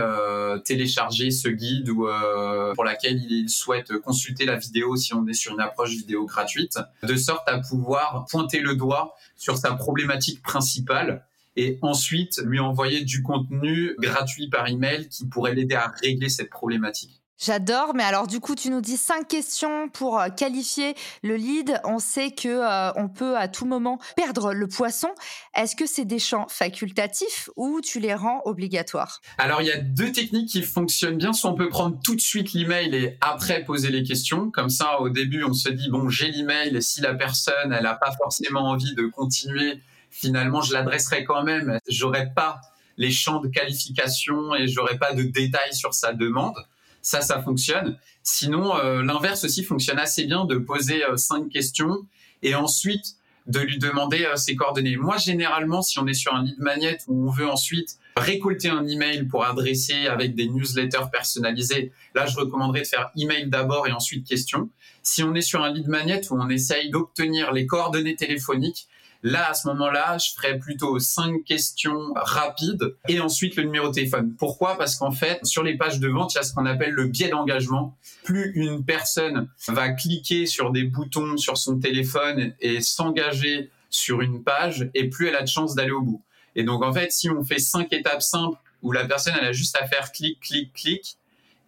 télécharger 0.64 1.32
ce 1.32 1.48
guide 1.48 1.87
ou 1.90 2.08
euh, 2.08 2.74
pour 2.74 2.84
laquelle 2.84 3.20
il 3.30 3.48
souhaite 3.48 3.98
consulter 3.98 4.44
la 4.44 4.56
vidéo 4.56 4.96
si 4.96 5.14
on 5.14 5.26
est 5.26 5.34
sur 5.34 5.54
une 5.54 5.60
approche 5.60 5.90
vidéo 5.90 6.26
gratuite, 6.26 6.78
de 7.02 7.16
sorte 7.16 7.48
à 7.48 7.58
pouvoir 7.58 8.26
pointer 8.30 8.60
le 8.60 8.74
doigt 8.74 9.14
sur 9.36 9.56
sa 9.56 9.74
problématique 9.74 10.42
principale 10.42 11.24
et 11.56 11.78
ensuite 11.82 12.40
lui 12.44 12.60
envoyer 12.60 13.02
du 13.02 13.22
contenu 13.22 13.94
gratuit 13.98 14.48
par 14.48 14.68
email 14.68 15.08
qui 15.08 15.26
pourrait 15.26 15.54
l'aider 15.54 15.74
à 15.74 15.92
régler 16.02 16.28
cette 16.28 16.50
problématique. 16.50 17.20
J'adore, 17.40 17.94
mais 17.94 18.02
alors 18.02 18.26
du 18.26 18.40
coup, 18.40 18.56
tu 18.56 18.68
nous 18.68 18.80
dis 18.80 18.96
cinq 18.96 19.28
questions 19.28 19.88
pour 19.88 20.18
euh, 20.18 20.28
qualifier 20.28 20.96
le 21.22 21.36
lead. 21.36 21.80
On 21.84 22.00
sait 22.00 22.32
que 22.32 22.48
euh, 22.48 22.92
on 22.96 23.08
peut 23.08 23.36
à 23.36 23.46
tout 23.46 23.64
moment 23.64 24.00
perdre 24.16 24.52
le 24.52 24.66
poisson. 24.66 25.08
Est-ce 25.54 25.76
que 25.76 25.86
c'est 25.86 26.04
des 26.04 26.18
champs 26.18 26.48
facultatifs 26.48 27.48
ou 27.54 27.80
tu 27.80 28.00
les 28.00 28.12
rends 28.12 28.42
obligatoires? 28.44 29.20
Alors, 29.38 29.62
il 29.62 29.68
y 29.68 29.70
a 29.70 29.78
deux 29.78 30.10
techniques 30.10 30.48
qui 30.48 30.62
fonctionnent 30.62 31.16
bien. 31.16 31.32
Soit 31.32 31.50
on 31.52 31.54
peut 31.54 31.68
prendre 31.68 32.00
tout 32.02 32.16
de 32.16 32.20
suite 32.20 32.54
l'email 32.54 32.92
et 32.96 33.16
après 33.20 33.62
poser 33.62 33.90
les 33.90 34.02
questions. 34.02 34.50
Comme 34.50 34.68
ça, 34.68 35.00
au 35.00 35.08
début, 35.08 35.44
on 35.44 35.54
se 35.54 35.68
dit 35.68 35.88
bon, 35.90 36.08
j'ai 36.08 36.32
l'email 36.32 36.76
et 36.76 36.80
si 36.80 37.00
la 37.00 37.14
personne, 37.14 37.72
elle 37.72 37.84
n'a 37.84 37.94
pas 37.94 38.10
forcément 38.20 38.62
envie 38.62 38.96
de 38.96 39.06
continuer, 39.06 39.80
finalement, 40.10 40.60
je 40.60 40.72
l'adresserai 40.72 41.22
quand 41.22 41.44
même. 41.44 41.78
J'aurai 41.88 42.32
pas 42.34 42.60
les 42.96 43.12
champs 43.12 43.38
de 43.38 43.46
qualification 43.46 44.56
et 44.56 44.66
j'aurai 44.66 44.98
pas 44.98 45.12
de 45.12 45.22
détails 45.22 45.72
sur 45.72 45.94
sa 45.94 46.12
demande. 46.12 46.56
Ça, 47.02 47.20
ça 47.20 47.42
fonctionne. 47.42 47.98
Sinon, 48.22 48.76
euh, 48.76 49.02
l'inverse 49.02 49.44
aussi 49.44 49.64
fonctionne 49.64 49.98
assez 49.98 50.24
bien 50.24 50.44
de 50.44 50.56
poser 50.56 51.04
euh, 51.04 51.16
cinq 51.16 51.48
questions 51.48 52.06
et 52.42 52.54
ensuite 52.54 53.16
de 53.46 53.60
lui 53.60 53.78
demander 53.78 54.24
euh, 54.24 54.36
ses 54.36 54.56
coordonnées. 54.56 54.96
Moi, 54.96 55.16
généralement, 55.16 55.82
si 55.82 55.98
on 55.98 56.06
est 56.06 56.14
sur 56.14 56.34
un 56.34 56.44
lead 56.44 56.58
magnet 56.58 56.98
où 57.06 57.28
on 57.28 57.30
veut 57.30 57.48
ensuite 57.48 57.98
récolter 58.18 58.68
un 58.68 58.86
email 58.86 59.24
pour 59.24 59.44
adresser 59.44 60.06
avec 60.06 60.34
des 60.34 60.48
newsletters 60.48 61.10
personnalisés, 61.12 61.92
là, 62.14 62.26
je 62.26 62.36
recommanderais 62.36 62.82
de 62.82 62.86
faire 62.86 63.10
email 63.16 63.48
d'abord 63.48 63.86
et 63.86 63.92
ensuite 63.92 64.26
question. 64.26 64.70
Si 65.02 65.22
on 65.22 65.34
est 65.34 65.42
sur 65.42 65.62
un 65.62 65.72
lead 65.72 65.88
magnet 65.88 66.20
où 66.30 66.36
on 66.40 66.48
essaye 66.48 66.90
d'obtenir 66.90 67.52
les 67.52 67.66
coordonnées 67.66 68.16
téléphoniques, 68.16 68.88
Là, 69.24 69.50
à 69.50 69.54
ce 69.54 69.66
moment-là, 69.68 70.16
je 70.18 70.32
ferais 70.32 70.58
plutôt 70.58 70.98
cinq 71.00 71.42
questions 71.44 72.12
rapides 72.14 72.94
et 73.08 73.18
ensuite 73.18 73.56
le 73.56 73.64
numéro 73.64 73.88
de 73.88 73.94
téléphone. 73.94 74.34
Pourquoi? 74.38 74.78
Parce 74.78 74.94
qu'en 74.94 75.10
fait, 75.10 75.44
sur 75.44 75.64
les 75.64 75.76
pages 75.76 75.98
de 75.98 76.08
vente, 76.08 76.34
il 76.34 76.36
y 76.36 76.38
a 76.38 76.44
ce 76.44 76.54
qu'on 76.54 76.66
appelle 76.66 76.92
le 76.92 77.08
biais 77.08 77.28
d'engagement. 77.28 77.96
Plus 78.22 78.52
une 78.54 78.84
personne 78.84 79.48
va 79.66 79.88
cliquer 79.90 80.46
sur 80.46 80.70
des 80.70 80.84
boutons 80.84 81.36
sur 81.36 81.56
son 81.58 81.80
téléphone 81.80 82.54
et 82.60 82.80
s'engager 82.80 83.70
sur 83.90 84.20
une 84.20 84.44
page, 84.44 84.88
et 84.94 85.08
plus 85.08 85.28
elle 85.28 85.36
a 85.36 85.42
de 85.42 85.48
chances 85.48 85.74
d'aller 85.74 85.90
au 85.90 86.02
bout. 86.02 86.22
Et 86.58 86.64
donc, 86.64 86.82
en 86.82 86.92
fait, 86.92 87.12
si 87.12 87.30
on 87.30 87.44
fait 87.44 87.60
cinq 87.60 87.92
étapes 87.92 88.20
simples 88.20 88.58
où 88.82 88.90
la 88.90 89.04
personne, 89.04 89.32
elle 89.40 89.46
a 89.46 89.52
juste 89.52 89.76
à 89.80 89.86
faire 89.86 90.10
clic, 90.10 90.40
clic, 90.40 90.72
clic, 90.72 91.16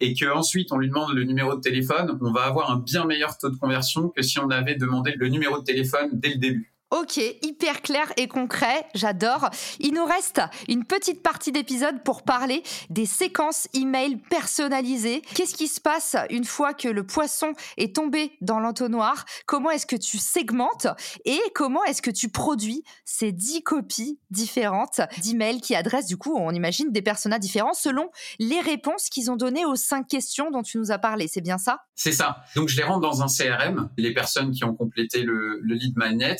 et 0.01 0.13
que 0.13 0.25
ensuite 0.25 0.73
on 0.73 0.79
lui 0.79 0.89
demande 0.89 1.13
le 1.13 1.23
numéro 1.23 1.55
de 1.55 1.61
téléphone, 1.61 2.17
on 2.21 2.31
va 2.33 2.41
avoir 2.41 2.71
un 2.71 2.75
bien 2.75 3.05
meilleur 3.05 3.37
taux 3.37 3.49
de 3.49 3.55
conversion 3.55 4.09
que 4.09 4.21
si 4.21 4.37
on 4.39 4.49
avait 4.49 4.75
demandé 4.75 5.13
le 5.15 5.29
numéro 5.29 5.59
de 5.59 5.63
téléphone 5.63 6.09
dès 6.11 6.29
le 6.29 6.35
début. 6.35 6.73
Ok, 6.91 7.21
hyper 7.41 7.81
clair 7.81 8.11
et 8.17 8.27
concret, 8.27 8.85
j'adore. 8.93 9.49
Il 9.79 9.93
nous 9.93 10.03
reste 10.03 10.41
une 10.67 10.83
petite 10.83 11.23
partie 11.23 11.53
d'épisode 11.53 12.03
pour 12.03 12.23
parler 12.23 12.63
des 12.89 13.05
séquences 13.05 13.69
email 13.73 14.17
personnalisées. 14.29 15.21
Qu'est-ce 15.33 15.55
qui 15.55 15.69
se 15.69 15.79
passe 15.79 16.17
une 16.29 16.43
fois 16.43 16.73
que 16.73 16.89
le 16.89 17.05
poisson 17.05 17.53
est 17.77 17.95
tombé 17.95 18.33
dans 18.41 18.59
l'entonnoir? 18.59 19.23
Comment 19.45 19.71
est-ce 19.71 19.85
que 19.85 19.95
tu 19.95 20.17
segmentes? 20.17 20.87
Et 21.23 21.39
comment 21.55 21.81
est-ce 21.85 22.01
que 22.01 22.11
tu 22.11 22.27
produis 22.27 22.83
ces 23.05 23.31
10 23.31 23.63
copies 23.63 24.19
différentes 24.29 24.99
d'emails 25.23 25.61
qui 25.61 25.75
adressent 25.75 26.07
du 26.07 26.17
coup, 26.17 26.35
on 26.35 26.51
imagine, 26.51 26.91
des 26.91 27.01
personas 27.01 27.39
différents 27.39 27.73
selon 27.73 28.09
les 28.37 28.59
réponses 28.59 29.07
qu'ils 29.07 29.31
ont 29.31 29.37
données 29.37 29.63
aux 29.63 29.77
cinq 29.77 30.09
questions 30.09 30.51
dont 30.51 30.61
tu 30.61 30.77
nous 30.77 30.91
as 30.91 30.99
parlé. 30.99 31.29
C'est 31.29 31.39
bien 31.39 31.57
ça? 31.57 31.83
C'est 31.95 32.11
ça. 32.11 32.43
Donc 32.57 32.67
je 32.67 32.75
les 32.75 32.83
rentre 32.83 32.99
dans 32.99 33.23
un 33.23 33.27
CRM, 33.27 33.89
les 33.95 34.13
personnes 34.13 34.51
qui 34.51 34.65
ont 34.65 34.75
complété 34.75 35.23
le, 35.23 35.61
le 35.61 35.75
lead 35.75 35.95
magnet 35.95 36.35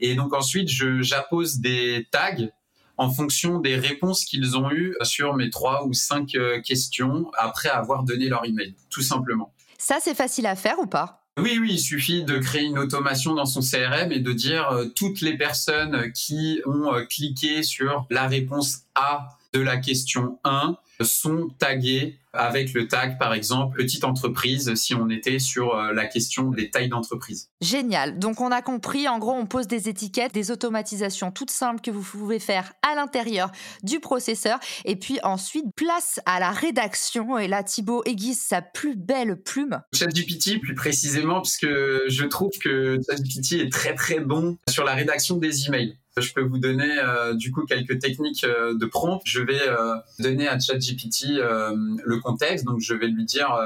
et 0.00 0.14
donc 0.14 0.34
ensuite, 0.34 0.68
j'appose 0.68 1.58
des 1.58 2.06
tags 2.10 2.48
en 2.96 3.10
fonction 3.10 3.60
des 3.60 3.76
réponses 3.76 4.24
qu'ils 4.26 4.58
ont 4.58 4.70
eues 4.70 4.94
sur 5.02 5.34
mes 5.34 5.48
trois 5.48 5.86
ou 5.86 5.94
cinq 5.94 6.34
euh, 6.34 6.60
questions 6.60 7.30
après 7.38 7.70
avoir 7.70 8.02
donné 8.02 8.28
leur 8.28 8.44
email, 8.44 8.74
tout 8.90 9.00
simplement. 9.00 9.54
Ça, 9.78 9.98
c'est 10.02 10.14
facile 10.14 10.46
à 10.46 10.54
faire 10.54 10.78
ou 10.78 10.86
pas? 10.86 11.24
Oui, 11.38 11.58
oui, 11.58 11.70
il 11.72 11.78
suffit 11.78 12.24
de 12.24 12.36
créer 12.38 12.64
une 12.64 12.78
automation 12.78 13.34
dans 13.34 13.46
son 13.46 13.60
CRM 13.60 14.12
et 14.12 14.18
de 14.18 14.32
dire 14.32 14.68
euh, 14.68 14.84
toutes 14.94 15.22
les 15.22 15.38
personnes 15.38 16.12
qui 16.12 16.60
ont 16.66 16.92
euh, 16.92 17.04
cliqué 17.04 17.62
sur 17.62 18.06
la 18.10 18.26
réponse 18.26 18.80
A 18.94 19.38
de 19.54 19.60
la 19.60 19.78
question 19.78 20.38
1 20.44 20.76
sont 21.04 21.48
taguées 21.58 22.20
avec 22.32 22.74
le 22.74 22.86
tag, 22.86 23.18
par 23.18 23.34
exemple, 23.34 23.76
petite 23.76 24.04
entreprise, 24.04 24.72
si 24.74 24.94
on 24.94 25.08
était 25.10 25.38
sur 25.38 25.74
euh, 25.74 25.92
la 25.92 26.06
question 26.06 26.50
des 26.50 26.70
tailles 26.70 26.88
d'entreprise. 26.88 27.50
Génial. 27.60 28.18
Donc, 28.18 28.40
on 28.40 28.52
a 28.52 28.62
compris. 28.62 29.08
En 29.08 29.18
gros, 29.18 29.32
on 29.32 29.46
pose 29.46 29.66
des 29.66 29.88
étiquettes, 29.88 30.32
des 30.32 30.50
automatisations 30.50 31.32
toutes 31.32 31.50
simples 31.50 31.80
que 31.80 31.90
vous 31.90 32.02
pouvez 32.02 32.38
faire 32.38 32.72
à 32.88 32.94
l'intérieur 32.94 33.50
du 33.82 33.98
processeur. 33.98 34.60
Et 34.84 34.96
puis 34.96 35.18
ensuite, 35.22 35.66
place 35.74 36.20
à 36.24 36.38
la 36.38 36.52
rédaction. 36.52 37.36
Et 37.38 37.48
là, 37.48 37.64
Thibaut 37.64 38.02
aiguise 38.04 38.40
sa 38.40 38.62
plus 38.62 38.94
belle 38.94 39.42
plume. 39.42 39.80
ChatGPT, 39.92 40.60
plus 40.60 40.74
précisément, 40.74 41.40
puisque 41.40 41.66
je 41.66 42.24
trouve 42.26 42.52
que 42.62 42.98
ChatGPT 43.08 43.52
est 43.54 43.72
très, 43.72 43.94
très 43.94 44.20
bon 44.20 44.56
sur 44.68 44.84
la 44.84 44.94
rédaction 44.94 45.36
des 45.36 45.66
emails. 45.66 45.96
Je 46.16 46.32
peux 46.32 46.42
vous 46.42 46.58
donner 46.58 46.98
euh, 46.98 47.34
du 47.34 47.52
coup 47.52 47.64
quelques 47.64 48.00
techniques 48.00 48.44
euh, 48.44 48.74
de 48.74 48.86
prompt. 48.86 49.20
Je 49.24 49.40
vais 49.40 49.60
euh, 49.60 49.94
donner 50.18 50.48
à 50.48 50.58
ChatGPT 50.58 51.38
le 51.38 52.18
contexte. 52.18 52.64
Donc 52.64 52.80
je 52.80 52.94
vais 52.94 53.06
lui 53.06 53.24
dire 53.24 53.56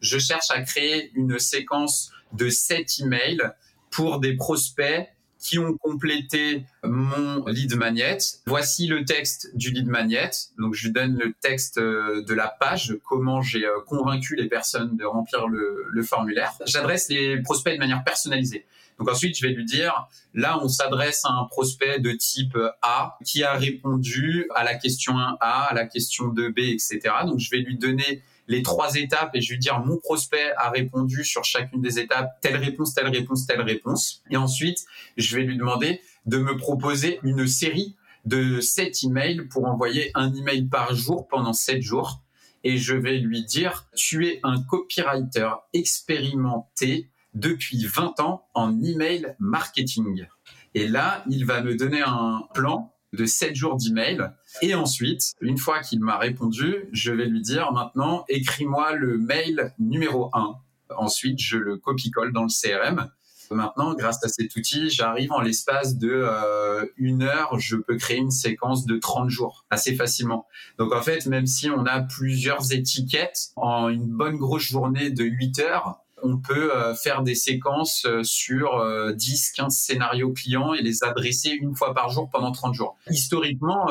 je 0.00 0.18
cherche 0.18 0.50
à 0.50 0.60
créer 0.62 1.10
une 1.14 1.38
séquence 1.38 2.12
de 2.32 2.50
7 2.50 3.00
emails 3.00 3.40
pour 3.90 4.20
des 4.20 4.36
prospects 4.36 5.08
qui 5.44 5.58
ont 5.58 5.76
complété 5.76 6.64
mon 6.82 7.44
lead 7.46 7.76
magnet. 7.76 8.16
Voici 8.46 8.86
le 8.86 9.04
texte 9.04 9.50
du 9.54 9.70
lead 9.70 9.86
magnet. 9.86 10.30
Donc, 10.58 10.72
je 10.72 10.86
lui 10.86 10.92
donne 10.92 11.18
le 11.18 11.34
texte 11.40 11.78
de 11.78 12.34
la 12.34 12.48
page, 12.48 12.96
comment 13.04 13.42
j'ai 13.42 13.66
convaincu 13.86 14.36
les 14.36 14.48
personnes 14.48 14.96
de 14.96 15.04
remplir 15.04 15.46
le, 15.46 15.84
le 15.90 16.02
formulaire. 16.02 16.52
J'adresse 16.64 17.10
les 17.10 17.42
prospects 17.42 17.74
de 17.74 17.78
manière 17.78 18.02
personnalisée. 18.04 18.64
Donc 18.98 19.10
ensuite, 19.10 19.36
je 19.36 19.46
vais 19.46 19.52
lui 19.52 19.64
dire, 19.64 20.08
là, 20.34 20.58
on 20.62 20.68
s'adresse 20.68 21.24
à 21.24 21.32
un 21.32 21.44
prospect 21.44 21.98
de 21.98 22.12
type 22.12 22.56
A 22.82 23.18
qui 23.24 23.42
a 23.42 23.54
répondu 23.54 24.46
à 24.54 24.64
la 24.64 24.74
question 24.76 25.14
1A, 25.14 25.36
à 25.40 25.74
la 25.74 25.86
question 25.86 26.28
2B, 26.28 26.74
etc. 26.74 27.00
Donc 27.26 27.40
je 27.40 27.50
vais 27.50 27.58
lui 27.58 27.76
donner 27.76 28.22
les 28.48 28.62
trois 28.62 28.94
étapes 28.94 29.34
et 29.34 29.40
je 29.40 29.52
vais 29.52 29.58
dire 29.58 29.80
mon 29.80 29.96
prospect 29.98 30.52
a 30.56 30.70
répondu 30.70 31.24
sur 31.24 31.44
chacune 31.44 31.80
des 31.80 31.98
étapes 31.98 32.38
telle 32.40 32.56
réponse, 32.56 32.94
telle 32.94 33.08
réponse, 33.08 33.46
telle 33.46 33.62
réponse. 33.62 34.22
Et 34.30 34.36
ensuite, 34.36 34.84
je 35.16 35.36
vais 35.36 35.42
lui 35.42 35.56
demander 35.56 36.00
de 36.26 36.38
me 36.38 36.56
proposer 36.56 37.20
une 37.22 37.46
série 37.46 37.96
de 38.24 38.60
7 38.60 39.04
emails 39.04 39.46
pour 39.48 39.66
envoyer 39.66 40.10
un 40.14 40.34
email 40.34 40.66
par 40.66 40.94
jour 40.94 41.28
pendant 41.28 41.52
7 41.52 41.82
jours. 41.82 42.22
Et 42.62 42.78
je 42.78 42.94
vais 42.94 43.18
lui 43.18 43.44
dire, 43.44 43.86
tu 43.94 44.26
es 44.26 44.40
un 44.42 44.62
copywriter 44.62 45.50
expérimenté 45.74 47.10
depuis 47.34 47.84
20 47.84 48.20
ans 48.20 48.46
en 48.54 48.82
email 48.82 49.36
marketing. 49.38 50.26
Et 50.74 50.88
là, 50.88 51.22
il 51.28 51.44
va 51.44 51.60
me 51.60 51.76
donner 51.76 52.00
un 52.00 52.42
plan 52.54 52.93
de 53.14 53.24
7 53.24 53.54
jours 53.54 53.76
d'email. 53.76 54.30
Et 54.62 54.74
ensuite, 54.74 55.32
une 55.40 55.58
fois 55.58 55.80
qu'il 55.80 56.00
m'a 56.00 56.18
répondu, 56.18 56.88
je 56.92 57.12
vais 57.12 57.26
lui 57.26 57.40
dire 57.40 57.72
maintenant, 57.72 58.24
écris-moi 58.28 58.92
le 58.92 59.18
mail 59.18 59.74
numéro 59.78 60.30
1. 60.32 60.56
Ensuite, 60.96 61.40
je 61.40 61.56
le 61.56 61.76
copie-colle 61.76 62.32
dans 62.32 62.44
le 62.44 62.48
CRM. 62.48 63.10
Maintenant, 63.50 63.94
grâce 63.94 64.24
à 64.24 64.28
cet 64.28 64.56
outil, 64.56 64.90
j'arrive 64.90 65.32
en 65.32 65.40
l'espace 65.40 65.96
de 65.96 66.10
euh, 66.10 66.86
une 66.96 67.22
heure, 67.22 67.58
je 67.58 67.76
peux 67.76 67.96
créer 67.96 68.16
une 68.16 68.30
séquence 68.30 68.86
de 68.86 68.96
30 68.96 69.28
jours 69.28 69.66
assez 69.70 69.94
facilement. 69.94 70.46
Donc 70.78 70.92
en 70.92 71.02
fait, 71.02 71.26
même 71.26 71.46
si 71.46 71.70
on 71.70 71.84
a 71.86 72.00
plusieurs 72.00 72.72
étiquettes 72.72 73.50
en 73.56 73.88
une 73.88 74.06
bonne 74.06 74.36
grosse 74.36 74.62
journée 74.62 75.10
de 75.10 75.24
8 75.24 75.58
heures, 75.60 76.03
on 76.24 76.38
peut 76.38 76.74
euh, 76.74 76.94
faire 76.94 77.22
des 77.22 77.34
séquences 77.34 78.06
euh, 78.06 78.22
sur 78.24 78.82
10, 79.14 79.52
euh, 79.58 79.62
15 79.62 79.76
scénarios 79.76 80.32
clients 80.32 80.72
et 80.72 80.80
les 80.80 81.04
adresser 81.04 81.50
une 81.50 81.76
fois 81.76 81.94
par 81.94 82.08
jour 82.08 82.30
pendant 82.30 82.50
30 82.50 82.74
jours. 82.74 82.96
Historiquement, 83.10 83.86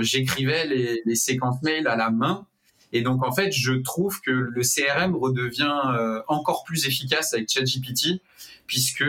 j'écrivais 0.00 0.66
les, 0.66 1.14
séquences 1.14 1.62
mail 1.62 1.86
à 1.86 1.96
la 1.96 2.10
main 2.10 2.46
Et 2.92 3.02
donc 3.02 3.24
en 3.24 3.32
fait, 3.32 3.52
je 3.52 3.74
trouve 3.74 4.20
que 4.22 4.30
le 4.30 4.62
CRM 4.62 5.14
redevient 5.14 6.22
encore 6.28 6.64
plus 6.64 6.86
efficace 6.86 7.34
avec 7.34 7.50
ChatGPT, 7.50 8.22
puisque 8.66 9.04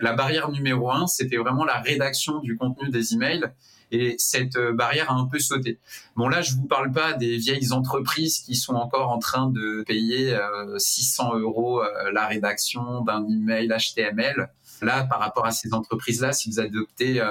la 0.00 0.12
barrière 0.12 0.50
numéro 0.50 0.90
un, 0.92 1.06
c'était 1.06 1.36
vraiment 1.36 1.64
la 1.64 1.80
rédaction 1.80 2.38
du 2.38 2.56
contenu 2.56 2.88
des 2.90 3.14
emails. 3.14 3.50
Et 3.92 4.14
cette 4.18 4.56
euh, 4.56 4.72
barrière 4.72 5.10
a 5.10 5.14
un 5.14 5.26
peu 5.26 5.38
sauté. 5.38 5.78
Bon 6.16 6.28
là, 6.28 6.42
je 6.42 6.54
vous 6.54 6.66
parle 6.66 6.92
pas 6.92 7.12
des 7.12 7.36
vieilles 7.36 7.72
entreprises 7.72 8.40
qui 8.40 8.54
sont 8.54 8.74
encore 8.74 9.10
en 9.10 9.18
train 9.18 9.48
de 9.50 9.82
payer 9.86 10.36
600 10.76 11.38
euros 11.38 11.82
la 12.12 12.26
rédaction 12.26 13.02
d'un 13.02 13.26
email 13.26 13.68
HTML. 13.68 14.50
Là, 14.82 15.04
par 15.04 15.18
rapport 15.18 15.46
à 15.46 15.50
ces 15.50 15.74
entreprises-là, 15.74 16.32
si 16.32 16.50
vous 16.50 16.60
adoptez 16.60 17.22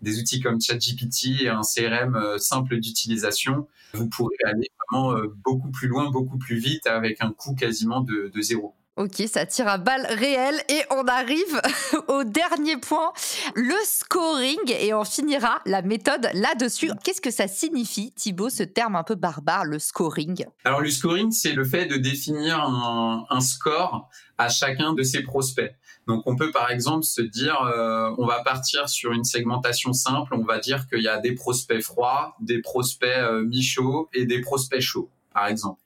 des 0.00 0.18
outils 0.18 0.40
comme 0.40 0.60
ChatGPT 0.60 1.42
et 1.42 1.48
un 1.48 1.62
CRM 1.62 2.38
simple 2.38 2.78
d'utilisation, 2.78 3.66
vous 3.94 4.08
pourrez 4.08 4.36
aller 4.44 4.68
vraiment 4.88 5.16
euh, 5.16 5.34
beaucoup 5.44 5.70
plus 5.70 5.88
loin, 5.88 6.10
beaucoup 6.10 6.38
plus 6.38 6.56
vite 6.56 6.86
avec 6.86 7.22
un 7.22 7.32
coût 7.32 7.54
quasiment 7.54 8.00
de, 8.00 8.30
zéro. 8.40 8.74
Ok, 8.98 9.22
ça 9.26 9.46
tire 9.46 9.68
à 9.68 9.78
balles 9.78 10.06
réelles 10.06 10.62
et 10.68 10.82
on 10.90 11.04
arrive 11.04 11.62
au 12.08 12.24
dernier 12.24 12.76
point, 12.76 13.10
le 13.54 13.74
scoring 13.86 14.58
et 14.68 14.92
on 14.92 15.04
finira 15.04 15.60
la 15.64 15.80
méthode 15.80 16.28
là-dessus. 16.34 16.90
Qu'est-ce 17.02 17.22
que 17.22 17.30
ça 17.30 17.48
signifie, 17.48 18.12
Thibaut, 18.12 18.50
ce 18.50 18.62
terme 18.64 18.94
un 18.96 19.02
peu 19.02 19.14
barbare, 19.14 19.64
le 19.64 19.78
scoring? 19.78 20.44
Alors 20.64 20.82
le 20.82 20.90
scoring, 20.90 21.30
c'est 21.30 21.54
le 21.54 21.64
fait 21.64 21.86
de 21.86 21.96
définir 21.96 22.60
un, 22.60 23.40
score 23.40 24.10
à 24.36 24.50
chacun 24.50 24.92
de 24.92 25.02
ses 25.02 25.22
prospects. 25.22 25.74
Donc 26.06 26.22
on 26.26 26.36
peut 26.36 26.50
par 26.50 26.70
exemple 26.70 27.04
se 27.04 27.22
dire, 27.22 27.62
euh, 27.62 28.14
on 28.18 28.26
va 28.26 28.42
partir 28.42 28.90
sur 28.90 29.12
une 29.12 29.24
segmentation 29.24 29.94
simple, 29.94 30.34
on 30.34 30.44
va 30.44 30.58
dire 30.58 30.86
qu'il 30.86 31.02
y 31.02 31.08
a 31.08 31.18
des 31.18 31.34
prospects 31.34 31.80
froids, 31.80 32.36
des 32.40 32.60
prospects 32.60 33.08
euh, 33.08 33.42
mi-chauds 33.42 34.10
et 34.12 34.26
des 34.26 34.42
prospects 34.42 34.82
chauds, 34.82 35.08
par 35.32 35.46
exemple. 35.46 35.80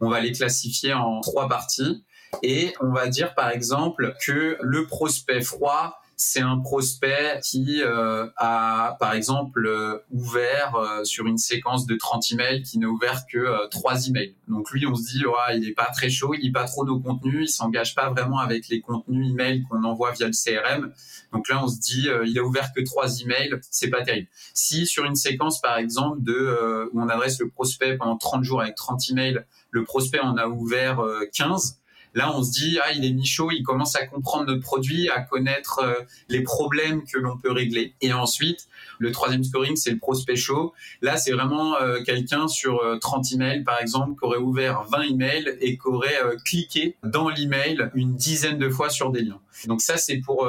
On 0.00 0.08
va 0.08 0.20
les 0.20 0.32
classifier 0.32 0.94
en 0.94 1.20
trois 1.20 1.46
parties 1.46 2.04
et 2.42 2.72
on 2.80 2.92
va 2.92 3.08
dire 3.08 3.34
par 3.34 3.50
exemple 3.50 4.14
que 4.24 4.56
le 4.60 4.86
prospect 4.86 5.40
froid, 5.42 5.98
c'est 6.18 6.40
un 6.40 6.58
prospect 6.58 7.40
qui 7.44 7.80
euh, 7.80 8.26
a, 8.36 8.96
par 8.98 9.12
exemple, 9.12 9.66
euh, 9.66 9.98
ouvert 10.10 10.74
euh, 10.74 11.04
sur 11.04 11.26
une 11.26 11.38
séquence 11.38 11.86
de 11.86 11.94
30 11.94 12.32
emails 12.32 12.62
qui 12.62 12.80
n'a 12.80 12.88
ouvert 12.88 13.24
que 13.32 13.68
3 13.68 14.08
emails. 14.08 14.34
Donc 14.48 14.72
lui, 14.72 14.84
on 14.84 14.96
se 14.96 15.02
dit, 15.02 15.22
il 15.54 15.60
n'est 15.60 15.72
pas 15.72 15.90
très 15.94 16.10
chaud, 16.10 16.34
il 16.34 16.40
lit 16.40 16.50
pas 16.50 16.64
trop 16.64 16.84
nos 16.84 16.98
contenus, 16.98 17.48
il 17.48 17.52
s'engage 17.52 17.94
pas 17.94 18.10
vraiment 18.10 18.40
avec 18.40 18.68
les 18.68 18.80
contenus 18.80 19.30
emails 19.30 19.62
qu'on 19.70 19.84
envoie 19.84 20.10
via 20.10 20.26
le 20.26 20.32
CRM. 20.32 20.92
Donc 21.32 21.48
là, 21.48 21.62
on 21.62 21.68
se 21.68 21.78
dit, 21.78 22.08
il 22.26 22.36
a 22.36 22.42
ouvert 22.42 22.72
que 22.72 22.80
3 22.80 23.20
emails, 23.20 23.60
c'est 23.70 23.88
pas 23.88 24.02
terrible. 24.02 24.26
Si 24.54 24.86
sur 24.86 25.04
une 25.04 25.14
séquence, 25.14 25.60
par 25.60 25.78
exemple, 25.78 26.18
de 26.22 26.90
où 26.92 27.00
on 27.00 27.08
adresse 27.08 27.38
le 27.38 27.48
prospect 27.48 27.96
pendant 27.96 28.16
30 28.16 28.42
jours 28.42 28.60
avec 28.60 28.74
30 28.74 29.10
emails, 29.10 29.44
le 29.70 29.84
prospect 29.84 30.20
en 30.20 30.36
a 30.36 30.48
ouvert 30.48 31.00
15, 31.32 31.78
Là, 32.14 32.34
on 32.34 32.42
se 32.42 32.50
dit, 32.50 32.78
ah, 32.82 32.92
il 32.92 33.04
est 33.04 33.10
mi-chaud, 33.10 33.50
il 33.50 33.62
commence 33.62 33.94
à 33.96 34.06
comprendre 34.06 34.46
notre 34.46 34.62
produit, 34.62 35.08
à 35.08 35.20
connaître 35.20 35.80
euh, 35.80 35.94
les 36.28 36.42
problèmes 36.42 37.04
que 37.04 37.18
l'on 37.18 37.36
peut 37.36 37.52
régler. 37.52 37.94
Et 38.00 38.12
ensuite, 38.12 38.68
le 38.98 39.12
troisième 39.12 39.44
scoring, 39.44 39.76
c'est 39.76 39.90
le 39.90 39.98
prospect 39.98 40.36
chaud. 40.36 40.72
Là, 41.02 41.16
c'est 41.16 41.32
vraiment 41.32 41.76
euh, 41.76 42.02
quelqu'un 42.02 42.48
sur 42.48 42.82
30 43.00 43.24
euh, 43.24 43.34
emails, 43.34 43.64
par 43.64 43.80
exemple, 43.80 44.18
qui 44.18 44.24
aurait 44.24 44.38
ouvert 44.38 44.84
20 44.90 45.02
emails 45.02 45.56
et 45.60 45.76
qui 45.76 45.86
aurait 45.86 46.18
cliqué 46.44 46.96
dans 47.02 47.28
l'email 47.28 47.90
une 47.94 48.14
dizaine 48.16 48.58
de 48.58 48.68
fois 48.68 48.90
sur 48.90 49.10
des 49.10 49.22
liens. 49.22 49.40
Donc 49.66 49.80
ça, 49.80 49.96
c'est 49.96 50.18
pour 50.18 50.46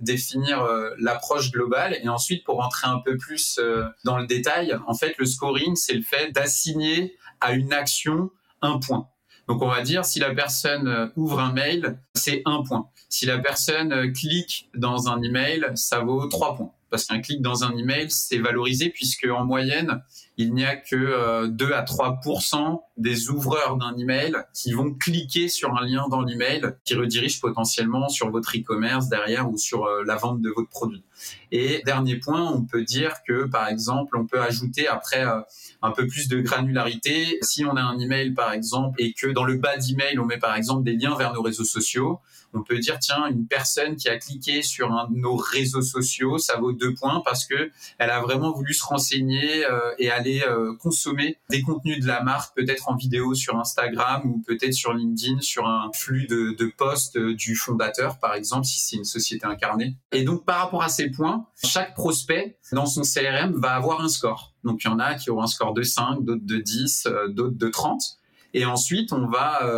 définir 0.00 0.66
l'approche 0.98 1.50
globale. 1.50 1.98
Et 2.02 2.08
ensuite, 2.08 2.44
pour 2.44 2.56
rentrer 2.56 2.86
un 2.86 2.98
peu 2.98 3.16
plus 3.16 3.60
dans 4.04 4.18
le 4.18 4.26
détail, 4.26 4.76
en 4.86 4.94
fait, 4.94 5.14
le 5.18 5.26
scoring, 5.26 5.74
c'est 5.76 5.94
le 5.94 6.02
fait 6.02 6.30
d'assigner 6.32 7.16
à 7.40 7.52
une 7.52 7.72
action 7.72 8.30
un 8.62 8.78
point. 8.78 9.08
Donc 9.48 9.62
on 9.62 9.68
va 9.68 9.82
dire 9.82 10.04
si 10.04 10.18
la 10.18 10.34
personne 10.34 10.88
euh, 10.88 11.06
ouvre 11.16 11.40
un 11.40 11.52
mail, 11.52 11.98
c'est 12.14 12.42
un 12.44 12.62
point. 12.62 12.88
Si 13.08 13.26
la 13.26 13.38
personne 13.38 13.92
euh, 13.92 14.10
clique 14.10 14.70
dans 14.74 15.08
un 15.08 15.22
email, 15.22 15.66
ça 15.74 16.00
vaut 16.00 16.26
trois 16.26 16.56
points 16.56 16.72
parce 16.94 17.06
qu'un 17.06 17.20
clic 17.20 17.42
dans 17.42 17.64
un 17.64 17.76
email, 17.76 18.08
c'est 18.08 18.38
valorisé 18.38 18.88
puisque 18.88 19.26
en 19.26 19.44
moyenne, 19.44 20.00
il 20.36 20.52
n'y 20.52 20.64
a 20.64 20.76
que 20.76 21.46
2 21.46 21.64
euh, 21.64 21.76
à 21.76 21.82
3% 21.82 22.80
des 22.96 23.28
ouvreurs 23.30 23.76
d'un 23.76 23.96
email 23.96 24.34
qui 24.52 24.72
vont 24.72 24.92
cliquer 24.92 25.48
sur 25.48 25.76
un 25.76 25.84
lien 25.84 26.06
dans 26.08 26.22
l'email 26.22 26.62
qui 26.84 26.94
redirige 26.94 27.40
potentiellement 27.40 28.08
sur 28.08 28.30
votre 28.30 28.56
e-commerce 28.56 29.08
derrière 29.08 29.50
ou 29.50 29.56
sur 29.58 29.84
euh, 29.84 30.02
la 30.04 30.16
vente 30.16 30.40
de 30.40 30.50
votre 30.50 30.68
produit. 30.68 31.04
Et 31.50 31.82
dernier 31.84 32.16
point, 32.16 32.50
on 32.50 32.62
peut 32.62 32.82
dire 32.82 33.16
que 33.26 33.46
par 33.46 33.68
exemple, 33.68 34.16
on 34.16 34.26
peut 34.26 34.40
ajouter 34.40 34.88
après 34.88 35.24
euh, 35.24 35.40
un 35.82 35.90
peu 35.90 36.06
plus 36.06 36.28
de 36.28 36.40
granularité. 36.40 37.38
Si 37.42 37.64
on 37.64 37.76
a 37.76 37.82
un 37.82 37.98
email 37.98 38.32
par 38.32 38.52
exemple 38.52 39.00
et 39.00 39.12
que 39.12 39.26
dans 39.28 39.44
le 39.44 39.56
bas 39.56 39.76
d'email, 39.76 40.18
on 40.18 40.24
met 40.24 40.38
par 40.38 40.56
exemple 40.56 40.84
des 40.84 40.96
liens 40.96 41.16
vers 41.16 41.32
nos 41.32 41.42
réseaux 41.42 41.64
sociaux, 41.64 42.20
on 42.54 42.62
peut 42.62 42.78
dire 42.78 42.98
tiens 42.98 43.26
une 43.26 43.46
personne 43.46 43.96
qui 43.96 44.08
a 44.08 44.16
cliqué 44.16 44.62
sur 44.62 44.92
un 44.92 45.08
de 45.10 45.16
nos 45.16 45.36
réseaux 45.36 45.82
sociaux 45.82 46.38
ça 46.38 46.56
vaut 46.56 46.72
deux 46.72 46.94
points 46.94 47.20
parce 47.24 47.44
que 47.46 47.70
elle 47.98 48.10
a 48.10 48.20
vraiment 48.20 48.52
voulu 48.52 48.72
se 48.72 48.84
renseigner 48.84 49.66
euh, 49.66 49.92
et 49.98 50.10
euh, 50.26 50.74
consommer 50.76 51.38
des 51.50 51.62
contenus 51.62 52.00
de 52.00 52.06
la 52.06 52.22
marque 52.22 52.54
peut-être 52.56 52.88
en 52.88 52.96
vidéo 52.96 53.34
sur 53.34 53.58
Instagram 53.58 54.22
ou 54.24 54.42
peut-être 54.46 54.72
sur 54.72 54.92
LinkedIn 54.92 55.40
sur 55.40 55.66
un 55.66 55.90
flux 55.94 56.26
de, 56.26 56.56
de 56.58 56.72
posts 56.76 57.16
euh, 57.16 57.34
du 57.34 57.56
fondateur 57.56 58.18
par 58.18 58.34
exemple 58.34 58.66
si 58.66 58.80
c'est 58.80 58.96
une 58.96 59.04
société 59.04 59.46
incarnée. 59.46 59.96
Et 60.12 60.22
donc 60.22 60.44
par 60.44 60.58
rapport 60.58 60.82
à 60.82 60.88
ces 60.88 61.10
points 61.10 61.46
chaque 61.62 61.94
prospect 61.94 62.58
dans 62.72 62.86
son 62.86 63.02
CRM 63.02 63.52
va 63.60 63.74
avoir 63.74 64.00
un 64.00 64.08
score. 64.08 64.54
Donc 64.64 64.84
il 64.84 64.88
y 64.88 64.90
en 64.90 64.98
a 64.98 65.14
qui 65.14 65.30
auront 65.30 65.42
un 65.42 65.48
score 65.48 65.74
de 65.74 65.82
5 65.82 66.24
d'autres 66.24 66.44
de 66.44 66.56
10 66.58 67.08
d'autres 67.28 67.58
de 67.58 67.68
30 67.68 68.18
et 68.56 68.64
ensuite, 68.66 69.12
on 69.12 69.26
va 69.26 69.68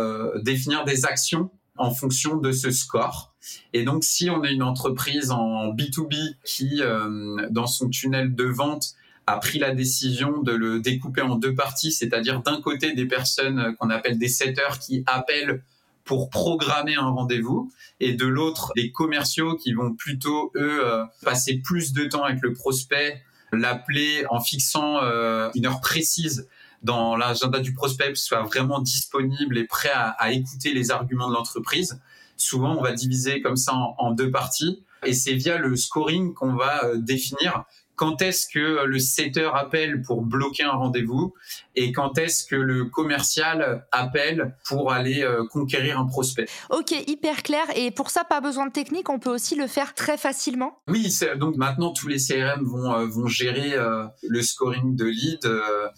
définir 0.43 0.85
des 0.85 1.05
actions 1.05 1.49
en 1.77 1.91
fonction 1.91 2.37
de 2.37 2.51
ce 2.51 2.71
score. 2.71 3.33
Et 3.73 3.83
donc, 3.83 4.03
si 4.03 4.29
on 4.29 4.43
est 4.43 4.53
une 4.53 4.63
entreprise 4.63 5.31
en 5.31 5.73
B2B 5.73 6.35
qui, 6.43 6.81
euh, 6.81 7.47
dans 7.49 7.67
son 7.67 7.89
tunnel 7.89 8.35
de 8.35 8.45
vente, 8.45 8.93
a 9.27 9.37
pris 9.37 9.59
la 9.59 9.71
décision 9.71 10.41
de 10.41 10.53
le 10.53 10.79
découper 10.79 11.21
en 11.21 11.35
deux 11.35 11.53
parties, 11.53 11.91
c'est-à-dire 11.91 12.41
d'un 12.41 12.61
côté 12.61 12.93
des 12.93 13.05
personnes 13.05 13.75
qu'on 13.77 13.89
appelle 13.89 14.17
des 14.17 14.29
setters 14.29 14.79
qui 14.79 15.03
appellent 15.05 15.61
pour 16.05 16.29
programmer 16.29 16.95
un 16.95 17.09
rendez-vous, 17.09 17.69
et 17.99 18.13
de 18.13 18.25
l'autre 18.25 18.71
des 18.75 18.91
commerciaux 18.91 19.57
qui 19.57 19.73
vont 19.73 19.93
plutôt, 19.93 20.51
eux, 20.55 20.79
euh, 20.85 21.03
passer 21.23 21.57
plus 21.57 21.91
de 21.91 22.05
temps 22.05 22.23
avec 22.23 22.41
le 22.41 22.53
prospect, 22.53 23.21
l'appeler 23.51 24.25
en 24.29 24.39
fixant 24.39 25.03
euh, 25.03 25.49
une 25.55 25.65
heure 25.65 25.81
précise 25.81 26.47
dans 26.83 27.17
l'agenda 27.17 27.59
du 27.59 27.73
prospect 27.73 28.15
soit 28.15 28.43
vraiment 28.43 28.79
disponible 28.79 29.57
et 29.57 29.65
prêt 29.65 29.91
à, 29.93 30.31
écouter 30.31 30.73
les 30.73 30.91
arguments 30.91 31.27
de 31.27 31.33
l'entreprise. 31.33 31.99
Souvent, 32.37 32.77
on 32.77 32.81
va 32.81 32.93
diviser 32.93 33.41
comme 33.41 33.57
ça 33.57 33.73
en 33.73 34.11
deux 34.11 34.31
parties. 34.31 34.83
Et 35.05 35.13
c'est 35.13 35.33
via 35.33 35.57
le 35.57 35.75
scoring 35.75 36.33
qu'on 36.33 36.53
va 36.53 36.85
euh, 36.85 36.97
définir 36.97 37.65
quand 37.97 38.21
est-ce 38.21 38.47
que 38.47 38.85
le 38.85 38.99
setter 38.99 39.49
appelle 39.53 40.03
pour 40.03 40.21
bloquer 40.21 40.63
un 40.63 40.71
rendez-vous 40.71 41.33
et 41.75 41.91
quand 41.91 42.17
est-ce 42.19 42.45
que 42.45 42.55
le 42.55 42.85
commercial 42.85 43.85
appelle 43.91 44.55
pour 44.65 44.91
aller 44.91 45.23
euh, 45.23 45.45
conquérir 45.47 45.99
un 45.99 46.05
prospect? 46.05 46.45
Ok, 46.69 46.91
hyper 47.07 47.41
clair. 47.41 47.65
Et 47.75 47.89
pour 47.89 48.11
ça, 48.11 48.23
pas 48.23 48.39
besoin 48.39 48.67
de 48.67 48.71
technique, 48.71 49.09
on 49.09 49.17
peut 49.17 49.31
aussi 49.31 49.55
le 49.55 49.65
faire 49.65 49.95
très 49.95 50.17
facilement? 50.17 50.79
Oui, 50.87 51.11
donc 51.37 51.57
maintenant 51.57 51.91
tous 51.91 52.07
les 52.07 52.17
CRM 52.17 52.63
vont, 52.63 52.93
euh, 52.93 53.07
vont 53.07 53.25
gérer 53.25 53.73
euh, 53.73 54.05
le 54.29 54.43
scoring 54.43 54.95
de 54.95 55.05
lead. 55.05 55.49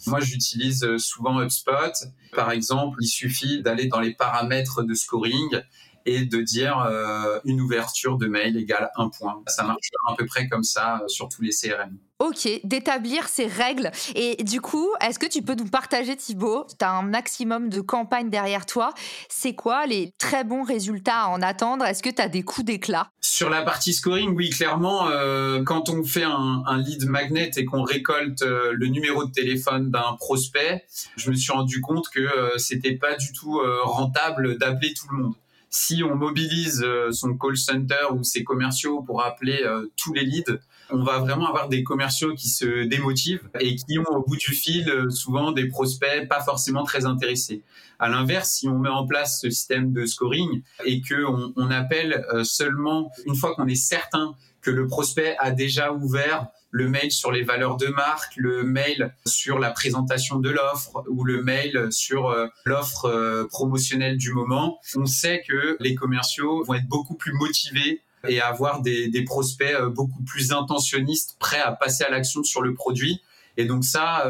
moi, 0.08 0.22
j'utilise 0.22 0.98
souvent 0.98 1.42
HubSpot. 1.42 1.94
Par 2.34 2.52
exemple, 2.52 2.98
il 3.02 3.08
suffit 3.08 3.62
d'aller 3.62 3.88
dans 3.88 4.00
les 4.00 4.14
paramètres 4.14 4.84
de 4.84 4.94
scoring 4.94 5.62
et 6.06 6.26
de 6.26 6.42
dire 6.42 6.80
euh, 6.80 7.40
une 7.46 7.62
ouverture 7.62 8.18
de 8.18 8.28
mail 8.28 8.58
égale 8.58 8.90
un 8.96 9.10
point. 9.10 9.42
Ça 9.48 9.64
marche 9.64 9.90
à 10.08 10.16
peu 10.16 10.26
près 10.26 10.48
comme 10.48 10.64
ça 10.64 11.02
euh, 11.02 11.08
sur 11.08 11.30
tous 11.30 11.42
les 11.42 11.52
CRM. 11.52 11.98
Ok, 12.20 12.50
d'établir 12.66 13.30
ces 13.30 13.46
règles. 13.46 13.92
Et 14.14 14.44
du 14.44 14.60
coup, 14.60 14.90
est-ce 15.00 15.18
que 15.18 15.26
tu 15.26 15.42
peux 15.42 15.56
nous 15.56 15.70
partager, 15.70 16.18
Thibaut 16.18 16.68
Tu 16.68 16.84
as 16.84 16.92
un 16.92 17.02
maximum 17.02 17.70
de 17.70 17.80
campagnes 17.80 18.30
derrière 18.30 18.66
toi. 18.66 18.94
C'est 19.30 19.56
quoi 19.56 19.86
les 19.86 20.12
très 20.18 20.44
bons 20.44 20.64
résultats 20.64 21.22
à 21.22 21.28
en 21.28 21.42
attendre? 21.42 21.86
Est-ce 21.86 22.04
que 22.04 22.10
tu 22.10 22.22
as 22.22 22.28
des 22.28 22.44
coups 22.44 22.66
d'éclat? 22.66 23.10
Sur 23.22 23.50
la 23.50 23.62
partie 23.62 23.94
scoring, 23.94 24.36
oui, 24.36 24.50
clairement, 24.50 25.08
euh, 25.08 25.64
quand 25.64 25.88
on 25.88 26.04
fait 26.04 26.24
un, 26.24 26.64
un, 26.66 26.78
lead 26.78 27.06
magnet 27.06 27.52
et 27.56 27.64
qu'on 27.64 27.84
récolte 27.84 28.42
le 28.42 28.88
numéro 28.88 29.24
de 29.24 29.32
téléphone 29.32 29.90
d'un 29.90 30.18
prospect, 30.18 30.84
je 31.16 31.30
me 31.32 31.36
suis 31.36 31.54
rendu 31.54 31.80
compte 31.80 32.10
que 32.10 32.28
c'était 32.58 32.96
pas 32.96 33.16
du 33.16 33.32
tout 33.32 33.62
rentable 33.84 34.58
d'appeler 34.58 34.94
tout 34.94 35.08
le 35.12 35.24
monde 35.24 35.36
si 35.70 36.04
on 36.04 36.16
mobilise 36.16 36.82
euh, 36.84 37.12
son 37.12 37.38
call 37.38 37.58
center 37.58 38.12
ou 38.12 38.24
ses 38.24 38.44
commerciaux 38.44 39.02
pour 39.04 39.24
appeler 39.24 39.62
euh, 39.64 39.92
tous 39.96 40.14
les 40.14 40.24
leads, 40.24 40.60
on 40.90 41.04
va 41.04 41.20
vraiment 41.20 41.48
avoir 41.48 41.70
des 41.70 41.84
commerciaux 41.84 42.34
qui 42.34 42.50
se 42.50 42.86
démotivent 42.86 43.48
et 43.60 43.76
qui 43.76 44.00
ont 44.00 44.16
au 44.16 44.24
bout 44.24 44.38
du 44.38 44.54
fil 44.54 44.90
euh, 44.90 45.10
souvent 45.10 45.52
des 45.52 45.68
prospects 45.68 46.28
pas 46.28 46.42
forcément 46.42 46.84
très 46.84 47.06
intéressés. 47.06 47.62
À 48.00 48.10
l'inverse, 48.10 48.52
si 48.52 48.68
on 48.68 48.80
met 48.80 48.90
en 48.90 49.06
place 49.06 49.40
ce 49.42 49.50
système 49.50 49.94
de 49.94 50.06
scoring 50.06 50.64
et 50.86 51.02
que 51.02 51.26
on, 51.58 51.70
appelle 51.70 52.26
seulement 52.44 53.12
une 53.26 53.36
fois 53.36 53.54
qu'on 53.54 53.68
est 53.68 53.76
certain 53.76 54.34
que 54.62 54.72
le 54.72 54.88
prospect 54.88 55.36
a 55.38 55.52
déjà 55.52 55.92
ouvert 55.92 56.48
le 56.72 56.88
mail 56.88 57.12
sur 57.12 57.32
les 57.32 57.44
valeurs 57.44 57.78
de 57.78 57.88
marque, 57.88 58.36
le 58.36 58.64
mail 58.64 59.14
sur 59.26 59.60
la 59.60 59.72
présentation 59.72 60.40
de 60.40 60.50
l'offre 60.50 61.04
ou 61.10 61.24
le 61.24 61.42
mail 61.42 61.88
sur 61.92 62.30
euh, 62.30 62.48
l'offre 62.66 63.06
euh, 63.06 63.48
promotionnelle 63.48 64.18
du 64.18 64.34
moment, 64.34 64.80
on 64.96 65.06
sait 65.06 65.42
que 65.48 65.78
les 65.80 65.96
commerciaux 65.96 66.64
vont 66.64 66.76
être 66.76 66.88
beaucoup 66.88 67.16
plus 67.16 67.34
motivés 67.34 68.02
et 68.28 68.42
avoir 68.42 68.82
des, 68.82 69.08
des 69.08 69.24
prospects 69.24 69.74
euh, 69.74 69.90
beaucoup 69.90 70.22
plus 70.24 70.52
intentionnistes, 70.52 71.38
prêts 71.40 71.60
à 71.60 71.72
passer 71.72 72.04
à 72.04 72.10
l'action 72.10 72.44
sur 72.44 72.62
le 72.62 72.74
produit. 72.74 73.22
Et 73.58 73.66
donc 73.66 73.84
ça, 73.84 74.26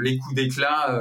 les 0.00 0.16
coups 0.16 0.34
d'éclat, 0.34 0.98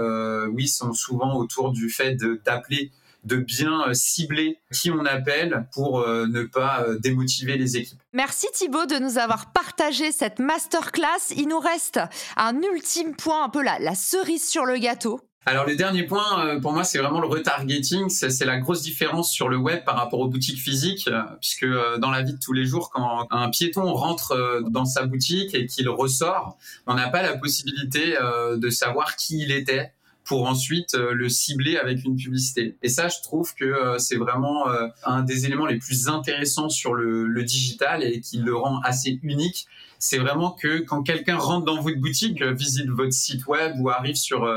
oui, 0.50 0.68
sont 0.68 0.92
souvent 0.92 1.38
autour 1.38 1.72
du 1.72 1.90
fait 1.90 2.18
d'appeler 2.44 2.92
de 3.24 3.38
bien 3.38 3.88
euh, 3.88 3.94
cibler 3.94 4.58
qui 4.74 4.92
on 4.92 5.06
appelle 5.06 5.68
pour 5.74 6.02
euh, 6.02 6.26
ne 6.28 6.44
pas 6.44 6.84
euh, 6.84 7.00
démotiver 7.00 7.58
les 7.58 7.78
équipes. 7.78 8.00
Merci 8.14 8.48
Thibaut 8.54 8.86
de 8.86 8.96
nous 8.96 9.18
avoir 9.18 9.52
partagé 9.52 10.12
cette 10.12 10.40
masterclass. 10.40 11.34
Il 11.36 11.48
nous 11.48 11.60
reste 11.60 12.00
un 12.36 12.60
ultime 12.62 13.16
point, 13.16 13.44
un 13.44 13.50
peu 13.50 13.64
la, 13.64 13.80
la 13.80 13.96
cerise 13.96 14.48
sur 14.48 14.66
le 14.66 14.78
gâteau. 14.78 15.20
Alors 15.48 15.66
le 15.66 15.76
dernier 15.76 16.04
point, 16.04 16.60
pour 16.60 16.72
moi, 16.72 16.84
c'est 16.84 17.00
vraiment 17.00 17.20
le 17.20 17.26
retargeting. 17.26 18.10
C'est 18.10 18.46
la 18.46 18.60
grosse 18.60 18.84
différence 18.84 19.32
sur 19.32 19.50
le 19.50 19.58
web 19.58 19.84
par 19.84 19.96
rapport 19.96 20.20
aux 20.20 20.28
boutiques 20.28 20.60
physiques, 20.60 21.10
puisque 21.40 21.66
dans 21.98 22.12
la 22.12 22.22
vie 22.22 22.34
de 22.34 22.40
tous 22.40 22.54
les 22.54 22.64
jours, 22.64 22.92
quand 22.92 23.26
un 23.32 23.50
piéton 23.50 23.92
rentre 23.92 24.62
dans 24.70 24.86
sa 24.86 25.08
boutique 25.08 25.56
et 25.56 25.66
qu'il 25.66 25.90
ressort, 25.90 26.60
on 26.86 26.94
n'a 26.94 27.10
pas 27.10 27.24
la 27.24 27.36
possibilité 27.36 28.16
de 28.56 28.70
savoir 28.70 29.16
qui 29.16 29.40
il 29.40 29.52
était 29.52 29.92
pour 30.32 30.48
ensuite 30.48 30.94
euh, 30.94 31.12
le 31.12 31.28
cibler 31.28 31.76
avec 31.76 32.06
une 32.06 32.16
publicité. 32.16 32.78
Et 32.82 32.88
ça, 32.88 33.10
je 33.10 33.22
trouve 33.22 33.54
que 33.54 33.66
euh, 33.66 33.98
c'est 33.98 34.16
vraiment 34.16 34.70
euh, 34.70 34.88
un 35.04 35.24
des 35.24 35.46
éléments 35.46 35.66
les 35.66 35.78
plus 35.78 36.08
intéressants 36.08 36.70
sur 36.70 36.94
le, 36.94 37.28
le 37.28 37.44
digital 37.44 38.02
et 38.02 38.22
qui 38.22 38.38
le 38.38 38.56
rend 38.56 38.80
assez 38.80 39.20
unique. 39.24 39.68
C'est 40.00 40.20
vraiment 40.20 40.52
que 40.52 40.80
quand 40.86 41.04
quelqu'un 41.04 41.36
rentre 41.36 41.66
dans 41.66 41.82
votre 41.82 41.98
boutique, 41.98 42.42
visite 42.42 42.88
votre 42.88 43.12
site 43.12 43.46
web 43.48 43.74
ou 43.78 43.90
arrive 43.90 44.16
sur 44.16 44.50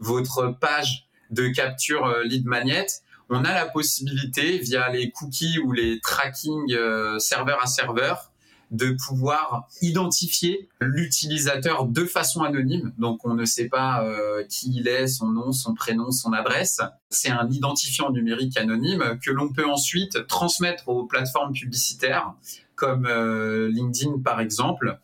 votre 0.00 0.56
page 0.58 1.06
de 1.30 1.48
capture 1.48 2.20
lead 2.24 2.46
magnet, 2.46 2.86
on 3.28 3.44
a 3.44 3.52
la 3.52 3.66
possibilité 3.66 4.56
via 4.56 4.88
les 4.88 5.10
cookies 5.10 5.58
ou 5.58 5.72
les 5.72 6.00
tracking 6.00 6.74
serveur 7.18 7.62
à 7.62 7.66
serveur 7.66 8.27
de 8.70 8.96
pouvoir 9.06 9.68
identifier 9.80 10.68
l'utilisateur 10.80 11.86
de 11.86 12.04
façon 12.04 12.42
anonyme. 12.42 12.92
Donc 12.98 13.24
on 13.24 13.34
ne 13.34 13.44
sait 13.44 13.68
pas 13.68 14.04
euh, 14.04 14.44
qui 14.48 14.72
il 14.74 14.88
est, 14.88 15.06
son 15.06 15.26
nom, 15.26 15.52
son 15.52 15.74
prénom, 15.74 16.10
son 16.10 16.32
adresse. 16.32 16.80
C'est 17.10 17.30
un 17.30 17.48
identifiant 17.50 18.10
numérique 18.10 18.56
anonyme 18.56 19.18
que 19.24 19.30
l'on 19.30 19.52
peut 19.52 19.66
ensuite 19.66 20.26
transmettre 20.26 20.88
aux 20.88 21.04
plateformes 21.04 21.52
publicitaires 21.52 22.34
comme 22.74 23.06
euh, 23.06 23.68
LinkedIn 23.68 24.20
par 24.22 24.40
exemple 24.40 24.98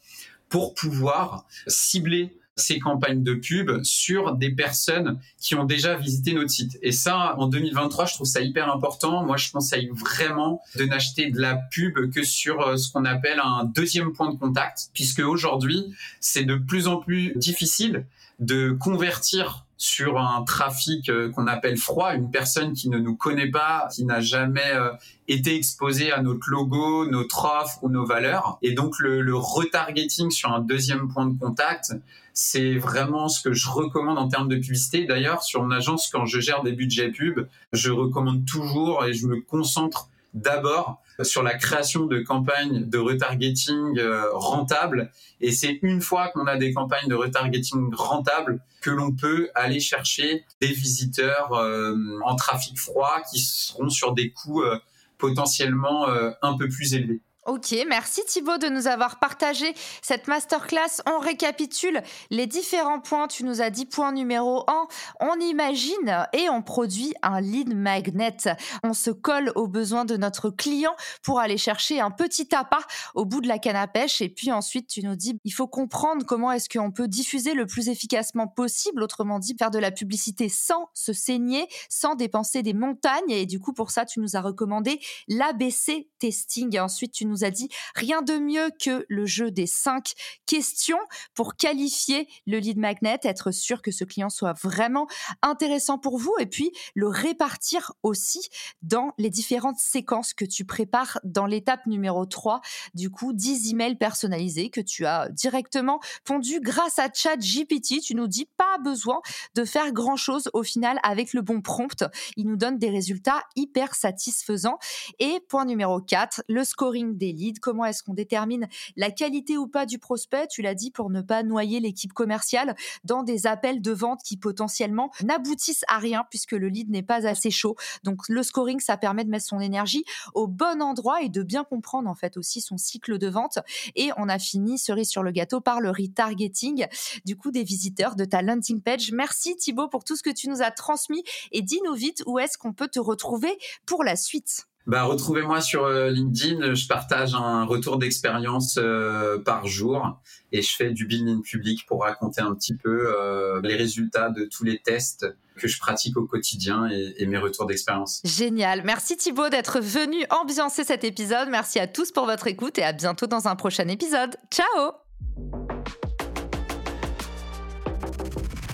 pour 0.49 0.75
pouvoir 0.75 1.47
cibler 1.67 2.39
ces 2.57 2.79
campagnes 2.79 3.23
de 3.23 3.35
pub 3.35 3.83
sur 3.83 4.35
des 4.37 4.51
personnes 4.51 5.19
qui 5.41 5.55
ont 5.55 5.65
déjà 5.65 5.97
visité 5.97 6.35
notre 6.35 6.51
site. 6.51 6.79
Et 6.83 6.93
ça, 6.93 7.35
en 7.39 7.49
2023, 7.49 8.07
je 8.07 8.15
trouve 8.15 8.27
ça 8.27 8.41
hyper 8.41 8.71
important. 8.73 9.25
Moi, 9.25 9.37
je 9.37 9.51
conseille 9.51 9.91
vraiment 9.93 10.61
de 10.77 10.85
n'acheter 10.85 11.31
de 11.31 11.41
la 11.41 11.57
pub 11.57 12.13
que 12.13 12.23
sur 12.23 12.61
euh, 12.61 12.77
ce 12.77 12.93
qu'on 12.93 13.05
appelle 13.05 13.41
un 13.43 13.65
deuxième 13.65 14.13
point 14.13 14.33
de 14.33 14.39
contact, 14.39 14.91
puisque 14.95 15.21
aujourd'hui, 15.21 15.85
c'est 16.21 16.45
de 16.45 16.57
plus 16.57 16.87
en 16.87 16.99
plus 16.99 17.33
difficile 17.37 18.07
de 18.39 18.71
convertir 18.71 19.65
sur 19.77 20.19
un 20.19 20.43
trafic 20.45 21.09
euh, 21.09 21.31
qu'on 21.31 21.47
appelle 21.47 21.77
froid, 21.77 22.15
une 22.15 22.31
personne 22.31 22.73
qui 22.73 22.89
ne 22.89 22.99
nous 22.99 23.17
connaît 23.17 23.51
pas, 23.51 23.89
qui 23.93 24.05
n'a 24.05 24.21
jamais 24.21 24.73
euh, 24.73 24.91
été 25.29 25.57
exposée 25.57 26.13
à 26.13 26.23
notre 26.23 26.49
logo, 26.49 27.07
notre 27.07 27.45
offre 27.45 27.79
ou 27.83 27.89
nos 27.89 28.05
valeurs. 28.05 28.59
Et 28.63 28.73
donc 28.73 28.99
le, 28.99 29.35
retargeting 29.37 30.31
sur 30.31 30.53
un 30.53 30.61
deuxième 30.61 31.13
point 31.13 31.27
de 31.27 31.39
contact, 31.39 31.93
c'est 32.33 32.77
vraiment 32.77 33.29
ce 33.29 33.43
que 33.43 33.53
je 33.53 33.69
recommande 33.69 34.19
en 34.19 34.29
termes 34.29 34.49
de 34.49 34.57
publicité. 34.57 35.05
D'ailleurs, 35.05 35.43
sur 35.43 35.63
mon 35.63 35.71
agence, 35.71 36.09
quand 36.09 36.27
je 36.27 36.41
gère 36.41 36.63
des 36.63 36.73
budgets 36.73 37.11
pub, 37.11 37.47
je 37.73 37.91
recommande 37.91 38.45
toujours 38.47 39.05
et 39.05 39.13
je 39.13 39.27
me 39.27 39.41
concentre 39.41 40.09
d'abord 40.35 41.01
sur 41.23 41.43
la 41.43 41.55
création 41.55 42.07
de 42.07 42.21
campagnes 42.21 42.89
de 42.89 42.99
retargeting 42.99 43.99
euh, 43.99 44.31
rentables. 44.33 45.11
Et 45.41 45.53
c'est 45.53 45.79
une 45.83 46.01
fois 46.01 46.29
qu'on 46.29 46.47
a 46.47 46.57
des 46.57 46.73
campagnes 46.73 47.09
de 47.09 47.15
retargeting 47.15 47.95
rentables 47.95 48.61
que 48.81 48.91
l'on 48.91 49.13
peut 49.13 49.49
aller 49.55 49.81
chercher 49.81 50.45
des 50.61 50.69
visiteurs 50.69 51.53
euh, 51.55 51.95
en 52.25 52.37
trafic 52.37 52.79
froid 52.79 53.23
qui 53.31 53.41
seront 53.41 53.89
sur 53.89 54.13
des 54.13 54.31
coûts 54.31 54.63
euh, 54.63 54.79
potentiellement 55.19 56.07
un 56.43 56.59
peu 56.59 56.69
plus 56.69 56.93
élevés. 56.95 57.21
Ok, 57.47 57.75
merci 57.87 58.23
Thibaut 58.25 58.57
de 58.57 58.69
nous 58.69 58.87
avoir 58.87 59.19
partagé 59.19 59.75
cette 60.01 60.29
masterclass. 60.29 61.03
On 61.07 61.19
récapitule 61.19 62.03
les 62.31 62.47
différents 62.47 63.01
points. 63.01 63.29
Tu 63.29 63.45
nous 63.45 63.61
as 63.61 63.69
dit 63.69 63.85
point 63.85 64.13
numéro 64.13 64.65
1, 64.67 64.87
on 65.21 65.39
imagine 65.41 66.27
et 66.33 66.49
on 66.49 66.63
produit 66.63 67.13
un 67.23 67.43
lead 67.43 67.77
magnet. 67.77 68.37
On 68.83 68.95
se 68.95 69.11
colle 69.11 69.53
aux 69.57 69.69
besoins 69.69 70.07
de 70.07 70.17
notre 70.17 70.49
client 70.49 70.97
pour 71.23 71.39
aller 71.39 71.59
chercher 71.59 72.01
un 72.01 72.11
petit 72.11 72.49
appât 72.55 72.87
au 73.15 73.27
bout 73.27 73.43
de 73.43 73.49
la 73.49 73.59
canne 73.59 73.77
à 73.77 73.89
pêche. 73.89 74.23
Et 74.23 74.31
puis 74.31 74.51
ensuite, 74.51 74.89
tu 74.89 75.03
nous 75.03 75.15
dis, 75.15 75.39
il 75.45 75.53
faut 75.53 75.69
comprendre 75.69 76.25
comment 76.25 76.51
est-ce 76.51 76.71
qu'on 76.71 76.93
peut 76.93 77.09
diffuser 77.09 77.53
le 77.53 77.67
plus 77.67 77.91
efficacement 77.91 78.47
possible. 78.47 79.03
Autrement 79.03 79.39
dit, 79.39 79.55
faire 79.59 79.71
de 79.71 79.79
la 79.79 79.91
publicité 79.91 80.49
sans 80.49 80.89
se 80.95 81.13
saigner, 81.13 81.69
sans 81.91 82.15
dépenser 82.15 82.63
des 82.63 82.73
montagnes. 82.73 83.31
Et 83.31 83.45
du 83.45 83.61
coup, 83.61 83.75
pour 83.75 83.91
ça, 83.91 84.07
tu 84.07 84.21
nous 84.21 84.35
as 84.35 84.41
recommandé 84.41 84.99
l'ABC 85.29 86.09
testing. 86.19 86.79
Ensuite, 86.79 87.13
nous 87.35 87.45
a 87.45 87.51
dit 87.51 87.69
rien 87.97 88.23
de 88.23 88.39
mieux 88.39 88.71
que 88.81 89.05
le 89.09 89.27
jeu 89.27 89.51
des 89.51 89.67
cinq 89.67 90.13
questions 90.47 90.99
pour 91.35 91.57
qualifier 91.57 92.29
le 92.47 92.59
lead 92.59 92.79
magnet, 92.79 93.19
être 93.25 93.51
sûr 93.51 93.83
que 93.83 93.91
ce 93.91 94.05
client 94.05 94.31
soit 94.31 94.53
vraiment 94.53 95.09
intéressant 95.43 95.99
pour 95.99 96.19
vous 96.19 96.35
et 96.39 96.47
puis 96.47 96.71
le 96.95 97.09
répartir 97.09 97.93
aussi 98.03 98.49
dans 98.83 99.13
les 99.19 99.31
différentes 99.31 99.79
séquences 99.79 100.33
que 100.33 100.45
tu 100.45 100.65
prépares 100.65 101.19
dans 101.25 101.47
l'étape 101.47 101.87
numéro 101.87 102.25
3. 102.25 102.61
Du 102.95 103.11
coup, 103.11 103.33
10 103.33 103.73
emails 103.73 103.97
personnalisés 103.97 104.71
que 104.71 104.81
tu 104.81 105.07
as 105.07 105.29
directement 105.31 106.01
pondus 106.25 106.61
grâce 106.61 106.99
à 106.99 107.09
ChatGPT. 107.13 108.01
Tu 108.01 108.15
nous 108.15 108.29
dis 108.29 108.49
pas 108.57 108.79
besoin 108.85 109.21
de 109.55 109.65
faire 109.65 109.93
grand 109.93 110.17
chose 110.17 110.51
au 110.53 110.63
final 110.63 111.01
avec 111.03 111.33
le 111.33 111.43
bon 111.43 111.61
prompt. 111.61 112.05
Il 112.37 112.47
nous 112.47 112.57
donne 112.57 112.79
des 112.79 112.91
résultats 112.91 113.43
hyper 113.57 113.95
satisfaisants. 113.95 114.79
Et 115.19 115.41
point 115.49 115.65
numéro 115.65 116.01
4, 116.01 116.43
le 116.49 116.65
scoring 116.65 117.17
des 117.17 117.24
leads, 117.33 117.61
comment 117.61 117.85
est-ce 117.85 118.03
qu'on 118.03 118.15
détermine 118.15 118.69
la 118.97 119.11
qualité 119.11 119.57
ou 119.57 119.67
pas 119.67 119.87
du 119.87 119.99
prospect, 119.99 120.49
tu 120.49 120.63
l'as 120.63 120.75
dit, 120.75 120.91
pour 120.91 121.11
ne 121.11 121.23
pas 121.23 121.43
noyer 121.43 121.81
l'équipe 121.81 122.13
commerciale 122.13 122.77
dans 123.05 123.23
des 123.23 123.47
appels 123.47 123.81
de 123.81 123.93
vente 123.93 124.23
qui 124.23 124.37
potentiellement 124.37 125.11
n'aboutissent 125.23 125.85
à 125.89 125.99
rien 125.99 126.25
puisque 126.31 126.53
le 126.53 126.69
lead 126.69 126.91
n'est 126.91 127.03
pas 127.03 127.27
assez 127.27 127.51
chaud. 127.51 127.77
Donc 128.03 128.29
le 128.29 128.43
scoring, 128.43 128.81
ça 128.81 128.97
permet 128.97 129.25
de 129.25 129.31
mettre 129.31 129.47
son 129.47 129.61
énergie 129.61 130.05
au 130.35 130.47
bon 130.47 130.83
endroit 130.83 131.23
et 131.23 131.29
de 131.29 131.43
bien 131.43 131.65
comprendre 131.65 132.09
en 132.09 132.15
fait 132.15 132.37
aussi 132.37 132.61
son 132.61 132.77
cycle 132.77 133.19
de 133.19 133.29
vente. 133.29 133.59
Et 133.95 134.11
on 134.17 134.29
a 134.29 134.39
fini, 134.39 134.79
cerise 134.79 135.09
sur 135.09 135.23
le 135.23 135.31
gâteau, 135.31 135.61
par 135.61 135.81
le 135.81 135.91
retargeting 135.91 136.87
du 137.25 137.37
coup 137.37 137.51
des 137.51 137.65
visiteurs 137.65 138.17
de 138.17 138.25
ta 138.25 138.43
landing 138.43 138.81
page. 138.81 139.13
Merci 139.13 139.57
Thibaut 139.57 139.89
pour 139.89 140.05
tout 140.05 140.17
ce 140.17 140.23
que 140.23 140.31
tu 140.31 140.49
nous 140.49 140.63
as 140.63 140.71
transmis 140.71 141.25
et 141.53 141.63
dis-nous 141.63 141.95
vite 141.95 142.23
où 142.27 142.39
est-ce 142.39 142.59
qu'on 142.59 142.73
peut 142.73 142.89
te 142.89 143.01
retrouver 143.01 143.59
pour 143.87 144.05
la 144.05 144.17
suite. 144.17 144.67
Bah, 144.87 145.05
retrouvez-moi 145.05 145.63
sur 145.63 145.85
euh, 145.85 146.11
LinkedIn. 146.11 146.75
Je 146.75 146.87
partage 146.87 147.35
un 147.35 147.65
retour 147.65 147.99
d'expérience 147.99 148.79
euh, 148.79 149.39
par 149.39 149.67
jour 149.67 150.21
et 150.53 150.61
je 150.61 150.77
fais 150.77 150.91
du 150.91 151.07
building 151.07 151.43
public 151.43 151.87
pour 151.87 152.03
raconter 152.03 152.43
un 152.43 152.55
petit 152.55 152.77
peu 152.77 153.07
euh, 153.07 153.63
les 153.63 153.77
résultats 153.77 154.29
de 154.29 154.45
tous 154.45 154.65
les 154.65 154.79
tests 154.79 155.27
que 155.57 155.69
je 155.69 155.79
pratique 155.79 156.17
au 156.19 156.27
quotidien 156.27 156.89
et, 156.91 157.27
mes 157.27 157.39
retours 157.39 157.67
d'expérience. 157.67 158.21
Génial. 158.25 158.83
Merci 158.85 159.17
Thibaut 159.17 159.49
d'être 159.49 159.81
venu 159.81 160.25
ambiancer 160.29 160.85
cet 160.85 161.05
épisode. 161.05 161.49
Merci 161.49 161.79
à 161.79 161.87
tous 161.87 162.13
pour 162.13 162.27
votre 162.27 162.47
écoute 162.47 162.77
et 162.79 162.83
à 162.83 162.93
bientôt 162.93 163.27
dans 163.27 163.49
un 163.49 163.57
prochain 163.57 163.89
épisode. 163.89 164.37
Ciao 164.51 164.93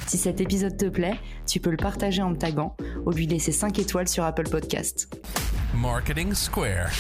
Si 0.09 0.19
cet 0.19 0.41
épisode 0.41 0.77
te 0.77 0.87
plaît, 0.87 1.21
tu 1.47 1.61
peux 1.61 1.71
le 1.71 1.77
partager 1.77 2.21
en 2.21 2.31
me 2.31 2.37
taguant 2.37 2.77
ou 3.07 3.13
lui 3.13 3.27
laisser 3.27 3.53
5 3.53 3.79
étoiles 3.79 4.09
sur 4.09 4.25
Apple 4.25 4.49
Podcast. 4.49 5.09
Marketing 5.73 6.35
Square. 6.35 6.91